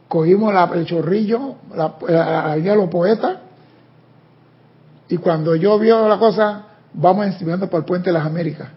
[0.09, 3.37] cogimos el chorrillo, la, la, de los poetas,
[5.09, 8.69] y cuando yo vio la cosa, vamos encimando por el puente de las Américas.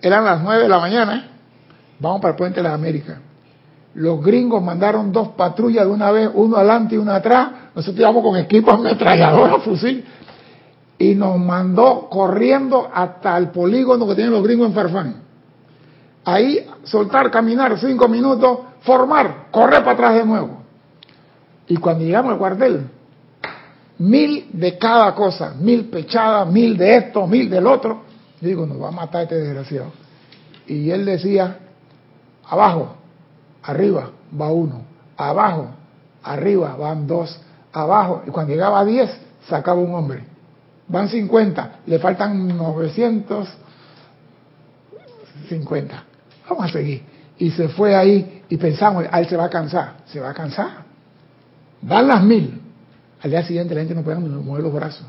[0.00, 1.30] Eran las nueve de la mañana,
[1.98, 3.18] vamos para el puente de las Américas.
[3.94, 7.48] Los gringos mandaron dos patrullas de una vez, uno adelante y uno atrás.
[7.74, 10.04] Nosotros íbamos con equipos ametralladoras, fusil.
[10.98, 15.14] Y nos mandó corriendo hasta el polígono que tienen los gringos en Farfán.
[16.24, 20.62] Ahí soltar, caminar cinco minutos, formar, correr para atrás de nuevo.
[21.68, 22.86] Y cuando llegamos al cuartel,
[23.98, 28.02] mil de cada cosa, mil pechadas, mil de esto, mil del otro.
[28.40, 29.92] Yo digo, nos va a matar este desgraciado.
[30.66, 31.58] Y él decía,
[32.48, 32.96] abajo,
[33.62, 34.82] arriba va uno,
[35.16, 35.68] abajo,
[36.22, 37.40] arriba van dos,
[37.72, 38.22] abajo.
[38.26, 39.10] Y cuando llegaba a diez,
[39.48, 40.24] sacaba un hombre.
[40.88, 43.48] Van cincuenta, le faltan novecientos
[45.48, 46.04] cincuenta.
[46.48, 47.02] Vamos a seguir
[47.38, 50.34] y se fue ahí y pensamos, a él se va a cansar, se va a
[50.34, 50.84] cansar.
[51.82, 52.60] Van las mil.
[53.24, 55.06] Al día siguiente la gente no puede mover los brazos.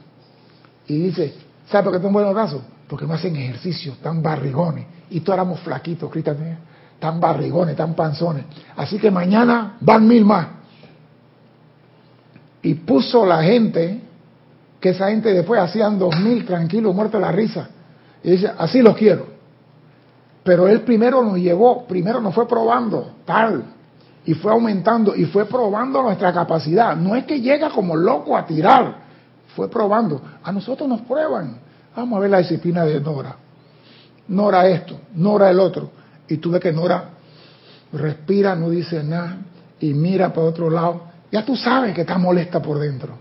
[0.87, 1.33] Y dice,
[1.69, 2.61] ¿sabe por qué están buenos los brazos?
[2.87, 4.85] Porque no hacen ejercicio, tan barrigones.
[5.09, 6.57] Y todos éramos flaquitos, Cristian,
[6.97, 8.45] tan barrigones, tan panzones.
[8.77, 10.47] Así que mañana van mil más.
[12.61, 13.99] Y puso la gente,
[14.79, 17.67] que esa gente después hacían dos mil tranquilos, muertos la risa.
[18.23, 19.27] Y dice, así los quiero.
[20.41, 23.74] Pero él primero nos llevó, primero nos fue probando, tal,
[24.25, 26.95] y fue aumentando, y fue probando nuestra capacidad.
[26.95, 28.95] No es que llega como loco a tirar,
[29.55, 30.21] fue probando.
[30.43, 31.57] A nosotros nos prueban.
[31.95, 33.35] Vamos a ver la disciplina de Nora.
[34.27, 35.91] Nora esto, Nora el otro.
[36.27, 37.09] Y tú ves que Nora
[37.93, 39.37] respira, no dice nada,
[39.79, 41.03] y mira para otro lado.
[41.31, 43.13] Ya tú sabes que está molesta por dentro.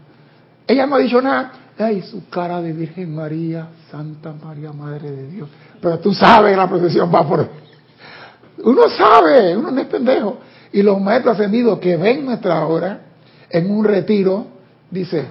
[0.66, 1.52] Ella no ha dicho nada.
[1.78, 5.48] Ay, su cara de Virgen María, Santa María, Madre de Dios.
[5.80, 7.46] Pero tú sabes que la procesión va por...
[8.62, 10.38] Uno sabe, uno no es pendejo.
[10.74, 13.02] Y los maestros ascendidos que ven nuestra obra
[13.48, 14.48] en un retiro,
[14.90, 15.24] dice,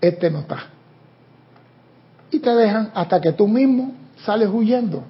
[0.00, 0.68] este no está.
[2.30, 3.92] Y te dejan hasta que tú mismo
[4.24, 5.02] sales huyendo.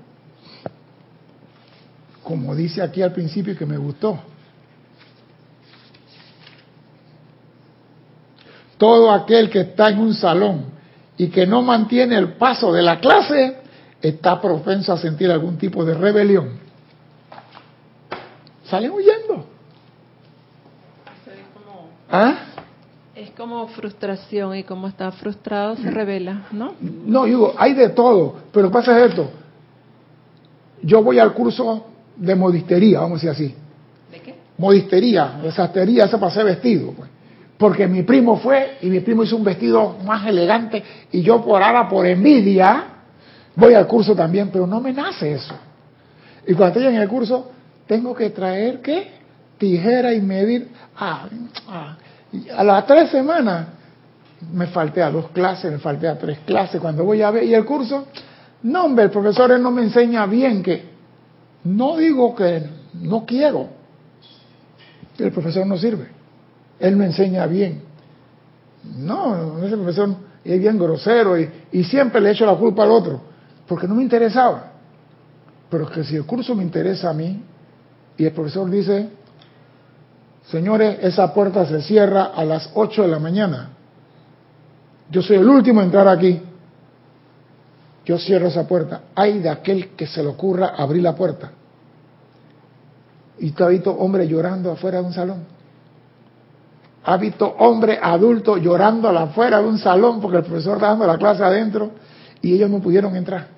[2.23, 4.19] Como dice aquí al principio que me gustó.
[8.77, 10.67] todo aquel que está en un salón
[11.17, 13.59] y que no mantiene el paso de la clase
[14.03, 16.59] está propenso a sentir algún tipo de rebelión.
[18.65, 19.54] Salen huyendo.
[22.17, 22.37] ¿Ah?
[23.17, 26.75] Es como frustración y como está frustrado se revela, ¿no?
[26.81, 29.31] No, digo, hay de todo, pero pasa esto.
[30.81, 33.55] Yo voy al curso de modistería, vamos a decir así.
[34.13, 34.35] ¿De qué?
[34.59, 37.11] Modistería, de sastrería, eso para hacer vestido, pues.
[37.59, 41.61] Porque mi primo fue y mi primo hizo un vestido más elegante y yo por
[41.65, 42.85] ahora, por envidia,
[43.57, 45.55] voy al curso también, pero no me nace eso.
[46.47, 47.51] Y cuando estoy en el curso,
[47.89, 49.24] tengo que traer, ¿qué?
[49.59, 50.69] Tijera y medir.
[50.97, 51.29] Ah,
[51.69, 51.97] ah
[52.55, 53.69] a las tres semanas
[54.53, 56.81] me falté a dos clases, me falté a tres clases.
[56.81, 58.07] Cuando voy a ver, y el curso,
[58.63, 60.85] no, hombre, el profesor no me enseña bien que,
[61.65, 62.63] no digo que
[62.95, 63.69] no quiero,
[65.19, 66.09] el profesor no sirve,
[66.79, 67.83] él me enseña bien.
[68.99, 73.21] No, ese profesor es bien grosero y, y siempre le echo la culpa al otro,
[73.67, 74.73] porque no me interesaba.
[75.71, 77.43] Pero que si el curso me interesa a mí
[78.19, 79.09] y el profesor dice,
[80.51, 83.71] Señores, esa puerta se cierra a las 8 de la mañana.
[85.11, 86.41] Yo soy el último a entrar aquí.
[88.05, 89.03] Yo cierro esa puerta.
[89.15, 91.51] Hay de aquel que se le ocurra abrir la puerta.
[93.39, 95.45] Y tú has visto hombre llorando afuera de un salón.
[97.05, 101.19] Ha visto hombre adulto llorando afuera de un salón porque el profesor está dando la
[101.19, 101.91] clase adentro
[102.41, 103.49] y ellos no pudieron entrar.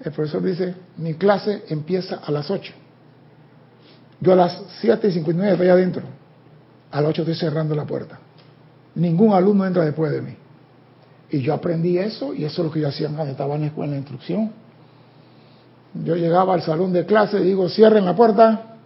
[0.00, 2.72] El profesor dice, mi clase empieza a las 8.
[4.22, 6.02] Yo a las 7 y 59 estoy adentro.
[6.92, 8.20] A las 8 estoy cerrando la puerta.
[8.94, 10.36] Ningún alumno entra después de mí.
[11.30, 13.66] Y yo aprendí eso y eso es lo que yo hacía cuando estaba en la
[13.66, 14.52] escuela de instrucción.
[16.04, 18.76] Yo llegaba al salón de clase y digo, cierren la puerta.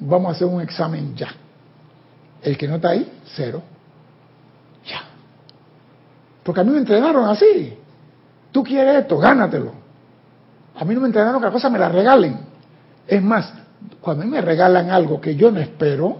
[0.00, 1.34] Vamos a hacer un examen ya.
[2.40, 3.62] El que no está ahí, cero.
[4.86, 5.02] Ya.
[6.44, 7.76] Porque a mí me entrenaron así.
[8.52, 9.72] Tú quieres esto, gánatelo.
[10.76, 12.45] A mí no me entrenaron que las cosas me las regalen.
[13.06, 13.52] Es más,
[14.00, 16.16] cuando me regalan algo que yo no espero,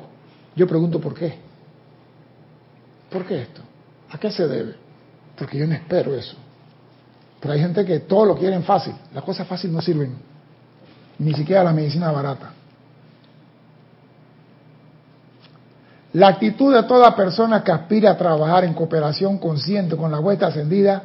[0.55, 1.34] yo pregunto por qué.
[3.11, 3.62] ¿Por qué esto?
[4.11, 4.74] ¿A qué se debe?
[5.37, 6.37] Porque yo no espero eso.
[7.41, 8.95] Pero hay gente que todo lo quieren fácil.
[9.14, 10.16] Las cosas fáciles no sirven.
[11.18, 12.51] Ni siquiera la medicina barata.
[16.12, 20.47] La actitud de toda persona que aspira a trabajar en cooperación consciente con la vuelta
[20.47, 21.03] ascendida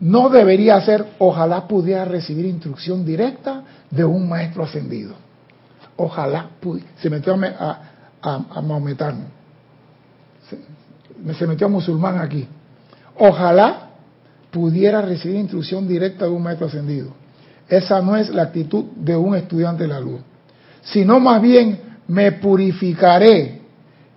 [0.00, 5.14] no debería ser, ojalá pudiera recibir instrucción directa de un maestro ascendido.
[5.96, 6.90] Ojalá pudiera.
[7.00, 7.80] Se metió a,
[8.22, 9.24] a, maometano.
[10.48, 12.48] Se, se metió a musulmán aquí.
[13.18, 13.90] Ojalá
[14.50, 17.12] pudiera recibir instrucción directa de un maestro ascendido.
[17.68, 20.20] Esa no es la actitud de un estudiante de la luz.
[20.82, 21.78] Sino más bien
[22.08, 23.60] me purificaré,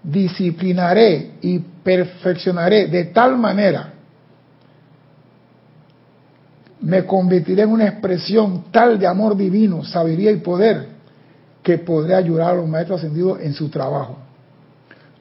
[0.01, 3.93] disciplinaré y perfeccionaré de tal manera
[6.84, 10.88] me convertiré en una expresión tal de amor divino, sabiduría y poder
[11.61, 14.17] que podré ayudar a los maestros ascendidos en su trabajo.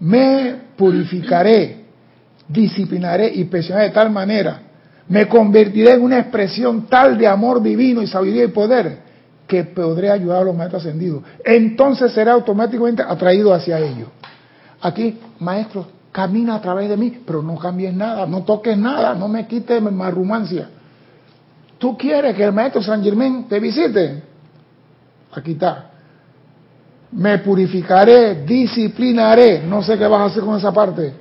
[0.01, 1.85] Me purificaré,
[2.49, 4.61] disciplinaré y presionaré de tal manera,
[5.09, 8.99] me convertiré en una expresión tal de amor divino y sabiduría y poder
[9.47, 11.23] que podré ayudar a los maestros ascendidos.
[11.45, 14.09] Entonces seré automáticamente atraído hacia ellos.
[14.81, 19.29] Aquí, maestro, camina a través de mí, pero no cambies nada, no toques nada, no
[19.29, 20.69] me quites marrumancia
[21.83, 24.23] ¿Tú quieres que el maestro San Germán te visite?
[25.33, 25.91] Aquí está.
[27.11, 31.13] Me purificaré, disciplinaré, no sé qué vas a hacer con esa parte.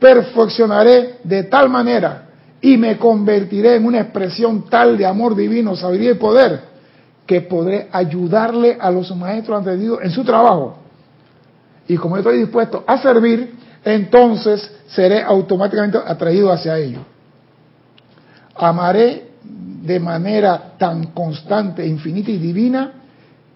[0.00, 2.28] Perfeccionaré de tal manera
[2.62, 6.60] y me convertiré en una expresión tal de amor divino, sabiduría y poder
[7.26, 10.78] que podré ayudarle a los maestros anteriores en su trabajo.
[11.88, 13.54] Y como estoy dispuesto a servir,
[13.84, 17.02] entonces seré automáticamente atraído hacia ellos.
[18.54, 19.25] Amaré
[19.86, 22.92] de manera tan constante, infinita y divina,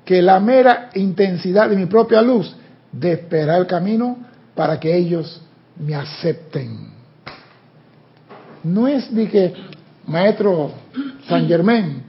[0.04, 2.54] que la mera intensidad de mi propia luz
[2.92, 4.18] despejará el camino
[4.54, 5.42] para que ellos
[5.78, 6.90] me acepten.
[8.62, 9.54] No es de que,
[10.06, 10.72] maestro
[11.26, 12.02] San Germán,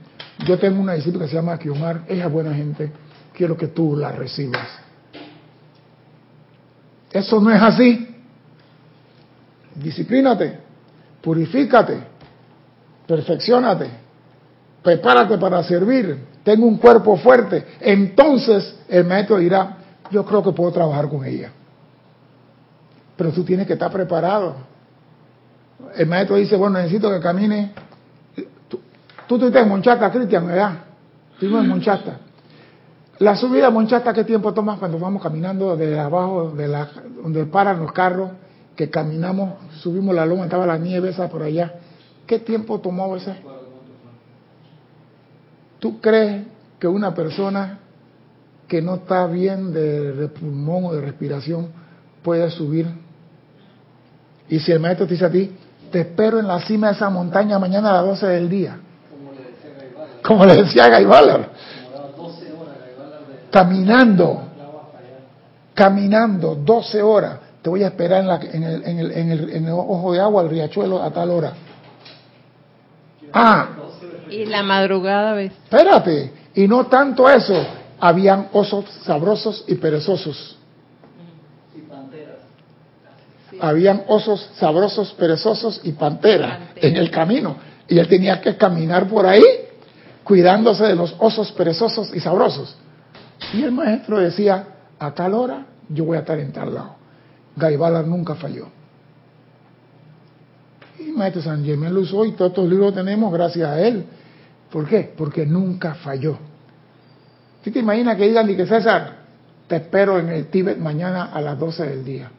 [0.46, 2.92] yo tengo una discípula que se llama Kiomar, ella es buena gente,
[3.32, 4.68] quiero que tú la recibas.
[7.10, 8.08] Eso no es así.
[9.74, 10.58] Disciplínate,
[11.22, 11.98] purifícate,
[13.06, 14.01] perfeccionate,
[14.82, 17.64] prepárate para servir, tengo un cuerpo fuerte.
[17.80, 19.78] Entonces el maestro dirá,
[20.10, 21.50] yo creo que puedo trabajar con ella.
[23.16, 24.56] Pero tú tienes que estar preparado.
[25.96, 27.72] El maestro dice, bueno, necesito que camine.
[28.68, 28.80] Tú,
[29.26, 30.72] tú estás en Monchata, Cristian, ¿verdad?
[31.38, 32.18] Tú en Monchata.
[33.18, 36.66] La subida a Monchata, ¿qué tiempo toma cuando vamos caminando de abajo, de
[37.22, 38.30] donde paran los carros,
[38.74, 41.74] que caminamos, subimos la loma, estaba la nieve esa por allá?
[42.26, 43.36] ¿Qué tiempo tomó ese?
[45.82, 46.44] ¿Tú crees
[46.78, 47.80] que una persona
[48.68, 51.70] que no está bien de, de pulmón o de respiración
[52.22, 52.86] puede subir?
[54.48, 55.50] Y si el maestro te dice a ti,
[55.90, 58.78] te espero en la cima de esa montaña mañana a las 12 del día.
[60.22, 61.50] Como le decía Gaibalar.
[63.50, 64.40] Caminando.
[65.74, 67.38] Caminando 12 horas.
[67.60, 70.12] Te voy a esperar en, la, en, el, en, el, en, el, en el ojo
[70.12, 71.54] de agua, el riachuelo, a tal hora.
[73.32, 73.81] Ah,
[74.32, 75.52] Y la madrugada, ¿ves?
[75.52, 76.32] espérate.
[76.54, 77.54] Y no tanto eso.
[78.00, 80.58] Habían osos sabrosos y perezosos.
[83.60, 86.88] Habían osos sabrosos, perezosos y panteras Pantera.
[86.88, 87.56] en el camino.
[87.88, 89.42] Y él tenía que caminar por ahí
[90.24, 92.76] cuidándose de los osos perezosos y sabrosos.
[93.52, 94.66] Y el maestro decía,
[94.98, 96.96] a tal hora yo voy a estar en tal lado.
[97.56, 98.68] Gaibala nunca falló.
[100.98, 104.06] Y maestro San Germán lo usó y todos estos libros tenemos gracias a él.
[104.72, 105.12] ¿Por qué?
[105.16, 106.38] Porque nunca falló.
[107.62, 109.18] ¿Tú te imaginas que digan, y que César,
[109.68, 112.30] te espero en el Tíbet mañana a las 12 del día?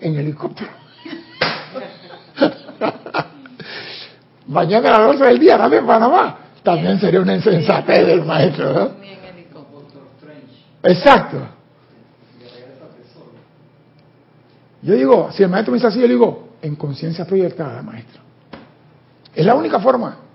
[0.00, 0.70] En helicóptero.
[4.46, 6.38] mañana a las 12 del día, dame en Panamá.
[6.62, 8.90] También sería una insensatez del maestro, ¿no?
[10.82, 11.46] Exacto.
[14.80, 18.22] Yo digo, si el maestro me dice así, yo digo, en conciencia proyectada, maestro.
[19.34, 20.27] Es la única forma.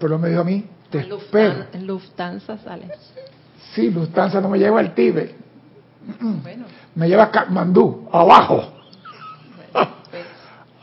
[0.00, 1.48] Pero me dijo a mí, te En espero.
[1.50, 2.90] Lufthansa, en Lufthansa sale.
[3.74, 5.36] Sí, Lufthansa no me lleva al Tíbet,
[6.42, 8.64] Bueno, me lleva a Katmandú, abajo,
[9.72, 10.24] pues,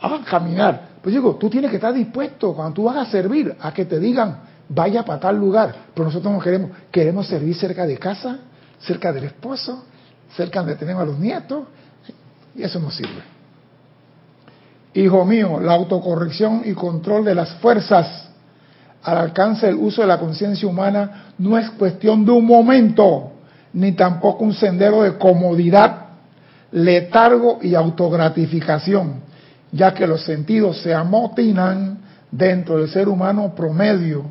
[0.00, 0.88] a caminar.
[1.02, 3.98] Pues digo, tú tienes que estar dispuesto cuando tú vas a servir a que te
[3.98, 5.74] digan, vaya para tal lugar.
[5.92, 8.38] Pero nosotros no queremos, queremos servir cerca de casa,
[8.78, 9.84] cerca del esposo,
[10.36, 11.64] cerca donde tenemos a los nietos,
[12.54, 13.22] y eso no sirve.
[14.94, 18.27] Hijo mío, la autocorrección y control de las fuerzas
[19.10, 23.32] al alcance del uso de la conciencia humana no es cuestión de un momento,
[23.72, 26.08] ni tampoco un sendero de comodidad,
[26.72, 29.20] letargo y autogratificación,
[29.72, 31.98] ya que los sentidos se amotinan
[32.30, 34.30] dentro del ser humano promedio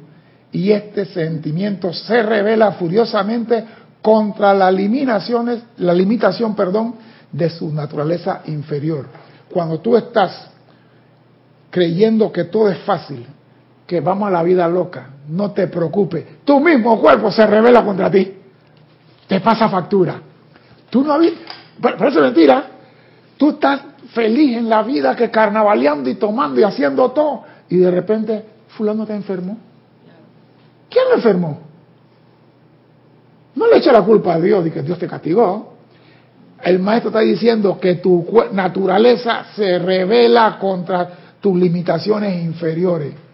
[0.51, 3.65] y este sentimiento se revela furiosamente
[4.01, 6.95] contra la limitaciones, la limitación, perdón,
[7.31, 9.07] de su naturaleza inferior.
[9.51, 10.49] Cuando tú estás
[11.71, 13.25] creyendo que todo es fácil,
[13.87, 18.11] que vamos a la vida loca, no te preocupes, tu mismo cuerpo se revela contra
[18.11, 18.33] ti,
[19.27, 20.21] te pasa factura.
[20.89, 21.35] Tú no habías,
[21.81, 22.65] parece mentira,
[23.37, 23.81] tú estás
[24.13, 29.05] feliz en la vida que carnavaleando y tomando y haciendo todo, y de repente fulano
[29.05, 29.57] te enfermó.
[30.89, 31.59] ¿Quién lo enfermó?
[33.55, 35.75] No le eche la culpa a Dios de que Dios te castigó.
[36.61, 41.09] El maestro está diciendo que tu naturaleza se revela contra
[41.39, 43.26] tus limitaciones inferiores.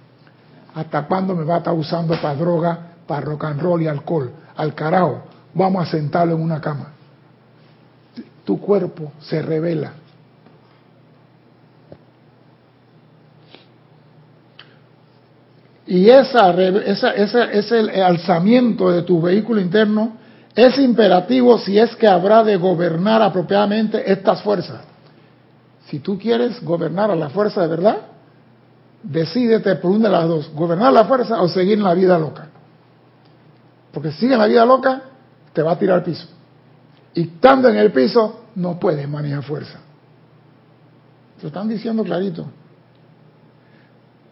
[0.76, 4.32] ¿Hasta cuándo me va a estar usando para droga, para rock and roll y alcohol?
[4.56, 6.94] Al carajo, vamos a sentarlo en una cama.
[8.44, 9.94] Tu cuerpo se revela.
[15.86, 20.14] Y esa, esa, esa- ese alzamiento de tu vehículo interno
[20.56, 24.82] es imperativo si es que habrá de gobernar apropiadamente estas fuerzas.
[25.88, 27.98] Si tú quieres gobernar a la fuerza de verdad,
[29.04, 32.48] decídete por una de las dos, gobernar la fuerza o seguir en la vida loca.
[33.92, 35.02] Porque si sigues en la vida loca,
[35.52, 36.28] te va a tirar al piso.
[37.14, 39.80] Y estando en el piso, no puedes manejar fuerza.
[41.38, 42.48] Te lo están diciendo clarito.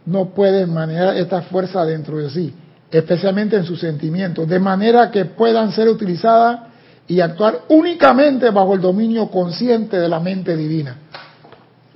[0.05, 2.55] No puedes manejar esta fuerza dentro de sí,
[2.89, 6.61] especialmente en sus sentimientos, de manera que puedan ser utilizadas
[7.07, 10.97] y actuar únicamente bajo el dominio consciente de la mente divina.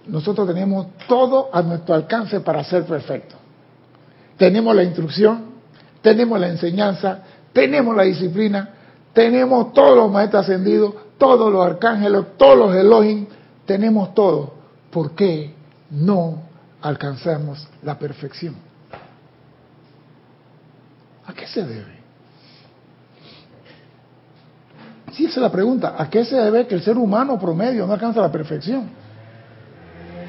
[0.07, 3.37] Nosotros tenemos todo a nuestro alcance para ser perfectos.
[4.37, 5.45] Tenemos la instrucción,
[6.01, 7.19] tenemos la enseñanza,
[7.53, 8.69] tenemos la disciplina,
[9.13, 13.27] tenemos todos los maestros ascendidos, todos los arcángeles, todos los Elohim,
[13.65, 14.53] tenemos todo.
[14.91, 15.53] ¿Por qué
[15.89, 16.43] no
[16.81, 18.55] alcanzamos la perfección?
[21.25, 21.95] ¿A qué se debe?
[25.13, 25.95] Sí, esa es la pregunta.
[25.97, 29.04] ¿A qué se debe que el ser humano promedio no alcanza la perfección?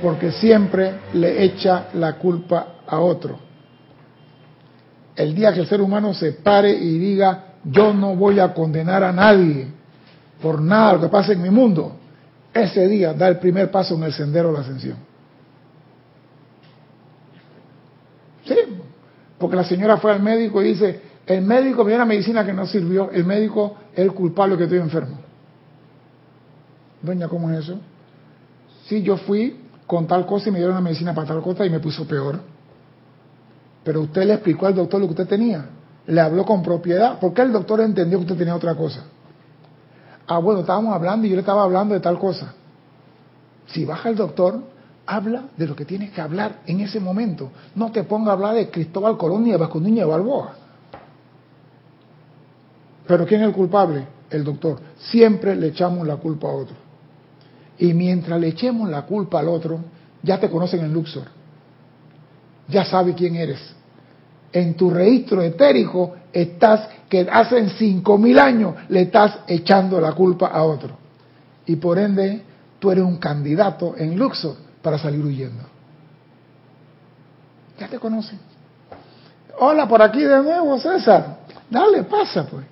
[0.03, 3.39] Porque siempre le echa la culpa a otro.
[5.15, 9.03] El día que el ser humano se pare y diga, yo no voy a condenar
[9.03, 9.69] a nadie
[10.41, 11.97] por nada lo que pase en mi mundo,
[12.53, 14.97] ese día da el primer paso en el sendero de la ascensión.
[18.45, 18.57] Sí,
[19.39, 22.53] porque la señora fue al médico y dice, El médico me dio una medicina que
[22.53, 25.19] no sirvió, el médico es el culpable que estoy enfermo.
[27.03, 27.81] Doña, ¿cómo es eso?
[28.87, 31.71] Sí, yo fui con tal cosa y me dieron una medicina para tal cosa y
[31.71, 32.41] me puso peor.
[33.85, 35.65] Pero usted le explicó al doctor lo que usted tenía.
[36.07, 37.19] Le habló con propiedad.
[37.21, 39.05] ¿Por qué el doctor entendió que usted tenía otra cosa?
[40.27, 42.53] Ah, bueno, estábamos hablando y yo le estaba hablando de tal cosa.
[43.67, 44.61] Si baja el doctor,
[45.07, 47.51] habla de lo que tienes que hablar en ese momento.
[47.77, 50.55] No te ponga a hablar de Cristóbal Colón ni de Vasco de Balboa.
[53.07, 54.05] Pero ¿quién es el culpable?
[54.31, 54.81] El doctor.
[54.99, 56.86] Siempre le echamos la culpa a otro.
[57.79, 59.81] Y mientras le echemos la culpa al otro,
[60.23, 61.25] ya te conocen en Luxor.
[62.69, 63.61] Ya sabe quién eres.
[64.53, 70.49] En tu registro etérico estás, que hace cinco mil años le estás echando la culpa
[70.49, 70.97] a otro.
[71.67, 72.43] Y por ende,
[72.79, 75.63] tú eres un candidato en Luxor para salir huyendo.
[77.79, 78.39] Ya te conocen.
[79.59, 81.39] Hola, por aquí de nuevo, César.
[81.71, 82.65] Dale, pasa pues.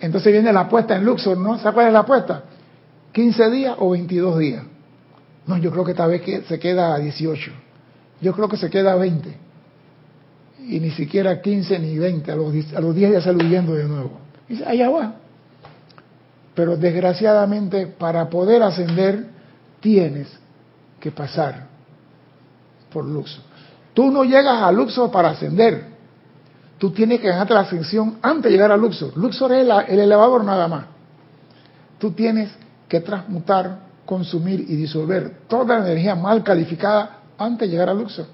[0.00, 1.58] Entonces viene la apuesta en Luxor, ¿no?
[1.58, 2.42] ¿Se acuerdan la apuesta?
[3.18, 4.62] 15 días o 22 días.
[5.48, 7.50] No, yo creo que esta vez se queda a 18.
[8.20, 9.36] Yo creo que se queda a 20.
[10.68, 12.30] Y ni siquiera 15 ni 20.
[12.30, 14.20] A los, a los 10 ya sale huyendo de nuevo.
[14.48, 15.14] Y dice, allá va.
[16.54, 19.26] Pero desgraciadamente, para poder ascender,
[19.80, 20.28] tienes
[21.00, 21.66] que pasar
[22.92, 23.42] por Luxor.
[23.94, 25.86] Tú no llegas a Luxor para ascender.
[26.78, 29.16] Tú tienes que ganarte la ascensión antes de llegar a Luxor.
[29.16, 30.84] Luxor es el elevador nada más.
[31.98, 32.48] Tú tienes
[32.88, 38.26] que transmutar, consumir y disolver toda la energía mal calificada antes de llegar a Luxor.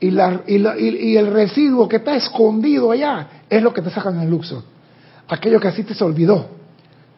[0.00, 4.30] Y, la, y, el residuo que está escondido allá es lo que te sacan en
[4.30, 4.62] Luxor.
[5.28, 6.46] Aquello que así te se olvidó.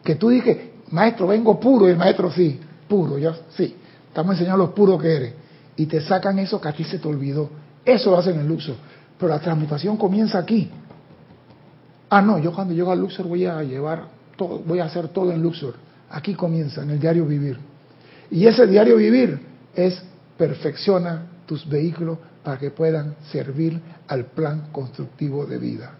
[0.03, 0.57] Que tú dices,
[0.91, 3.75] maestro, vengo puro, y el maestro sí, puro, yo sí.
[4.09, 5.33] Estamos enseñando lo puro que eres.
[5.77, 7.49] Y te sacan eso que a ti se te olvidó.
[7.85, 8.75] Eso lo hacen en Luxor.
[9.17, 10.69] Pero la transmutación comienza aquí.
[12.09, 14.03] Ah, no, yo cuando llego a Luxor voy a llevar
[14.35, 15.75] todo, voy a hacer todo en Luxor.
[16.13, 17.57] Aquí comienza, en el diario vivir.
[18.29, 19.39] Y ese diario vivir
[19.73, 19.99] es
[20.37, 25.93] perfecciona tus vehículos para que puedan servir al plan constructivo de vida.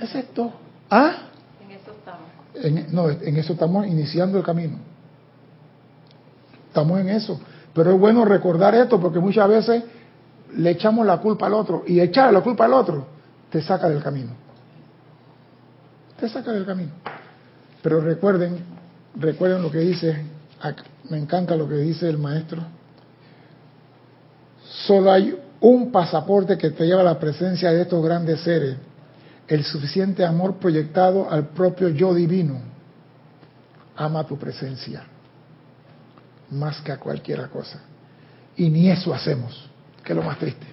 [0.00, 0.54] Es esto.
[0.90, 1.28] ¿Ah?
[1.62, 2.92] En eso estamos.
[2.92, 4.78] no, en eso estamos iniciando el camino.
[6.68, 7.38] Estamos en eso.
[7.74, 9.84] Pero es bueno recordar esto porque muchas veces
[10.56, 13.06] le echamos la culpa al otro y echar la culpa al otro
[13.50, 14.32] te saca del camino.
[16.18, 16.92] Te saca del camino.
[17.82, 18.77] Pero recuerden
[19.18, 20.24] Recuerden lo que dice,
[21.10, 22.62] me encanta lo que dice el maestro.
[24.86, 28.76] Solo hay un pasaporte que te lleva a la presencia de estos grandes seres,
[29.48, 32.60] el suficiente amor proyectado al propio yo divino.
[33.96, 35.02] Ama tu presencia,
[36.50, 37.80] más que a cualquier cosa.
[38.56, 39.68] Y ni eso hacemos,
[40.04, 40.66] que es lo más triste.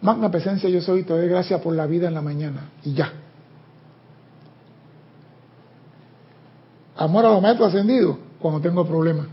[0.00, 2.70] Magna presencia yo soy, te doy gracias por la vida en la mañana.
[2.84, 3.12] Y ya.
[6.98, 9.26] Amor a los maestros ascendidos cuando tengo problemas.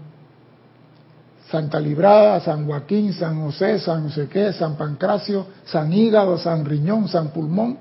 [1.50, 6.64] Santa Librada, San Joaquín, San José, San no sé qué, San Pancracio, San Hígado, San
[6.64, 7.78] Riñón, San Pulmón,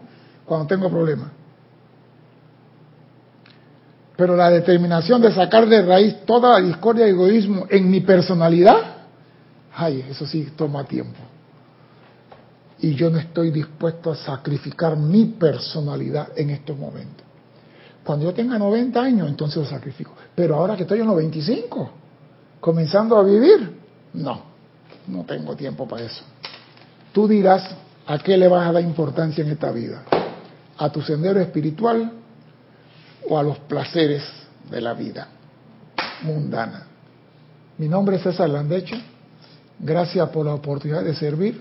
[0.47, 1.29] cuando tengo problemas.
[4.17, 8.79] Pero la determinación de sacar de raíz toda la discordia y egoísmo en mi personalidad,
[9.75, 11.19] ay, eso sí toma tiempo.
[12.79, 17.24] Y yo no estoy dispuesto a sacrificar mi personalidad en estos momentos.
[18.05, 20.13] Cuando yo tenga 90 años, entonces lo sacrifico.
[20.35, 21.91] Pero ahora que estoy en los 25,
[22.61, 23.79] comenzando a vivir,
[24.13, 24.43] no,
[25.09, 26.23] no tengo tiempo para eso.
[27.13, 27.65] Tú dirás
[28.07, 30.03] a qué le vas a dar importancia en esta vida.
[30.77, 32.13] ¿A tu sendero espiritual
[33.29, 34.23] o a los placeres
[34.71, 35.29] de la vida
[36.23, 36.87] mundana?
[37.79, 38.97] Mi nombre es César Landecho.
[39.79, 41.61] Gracias por la oportunidad de servir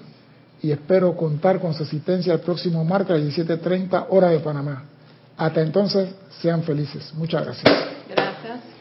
[0.62, 4.84] y espero contar con su asistencia el próximo martes a las 17.30 hora de Panamá.
[5.38, 6.10] Hasta entonces,
[6.42, 7.14] sean felices.
[7.14, 7.74] Muchas gracias.
[8.10, 8.73] Gracias.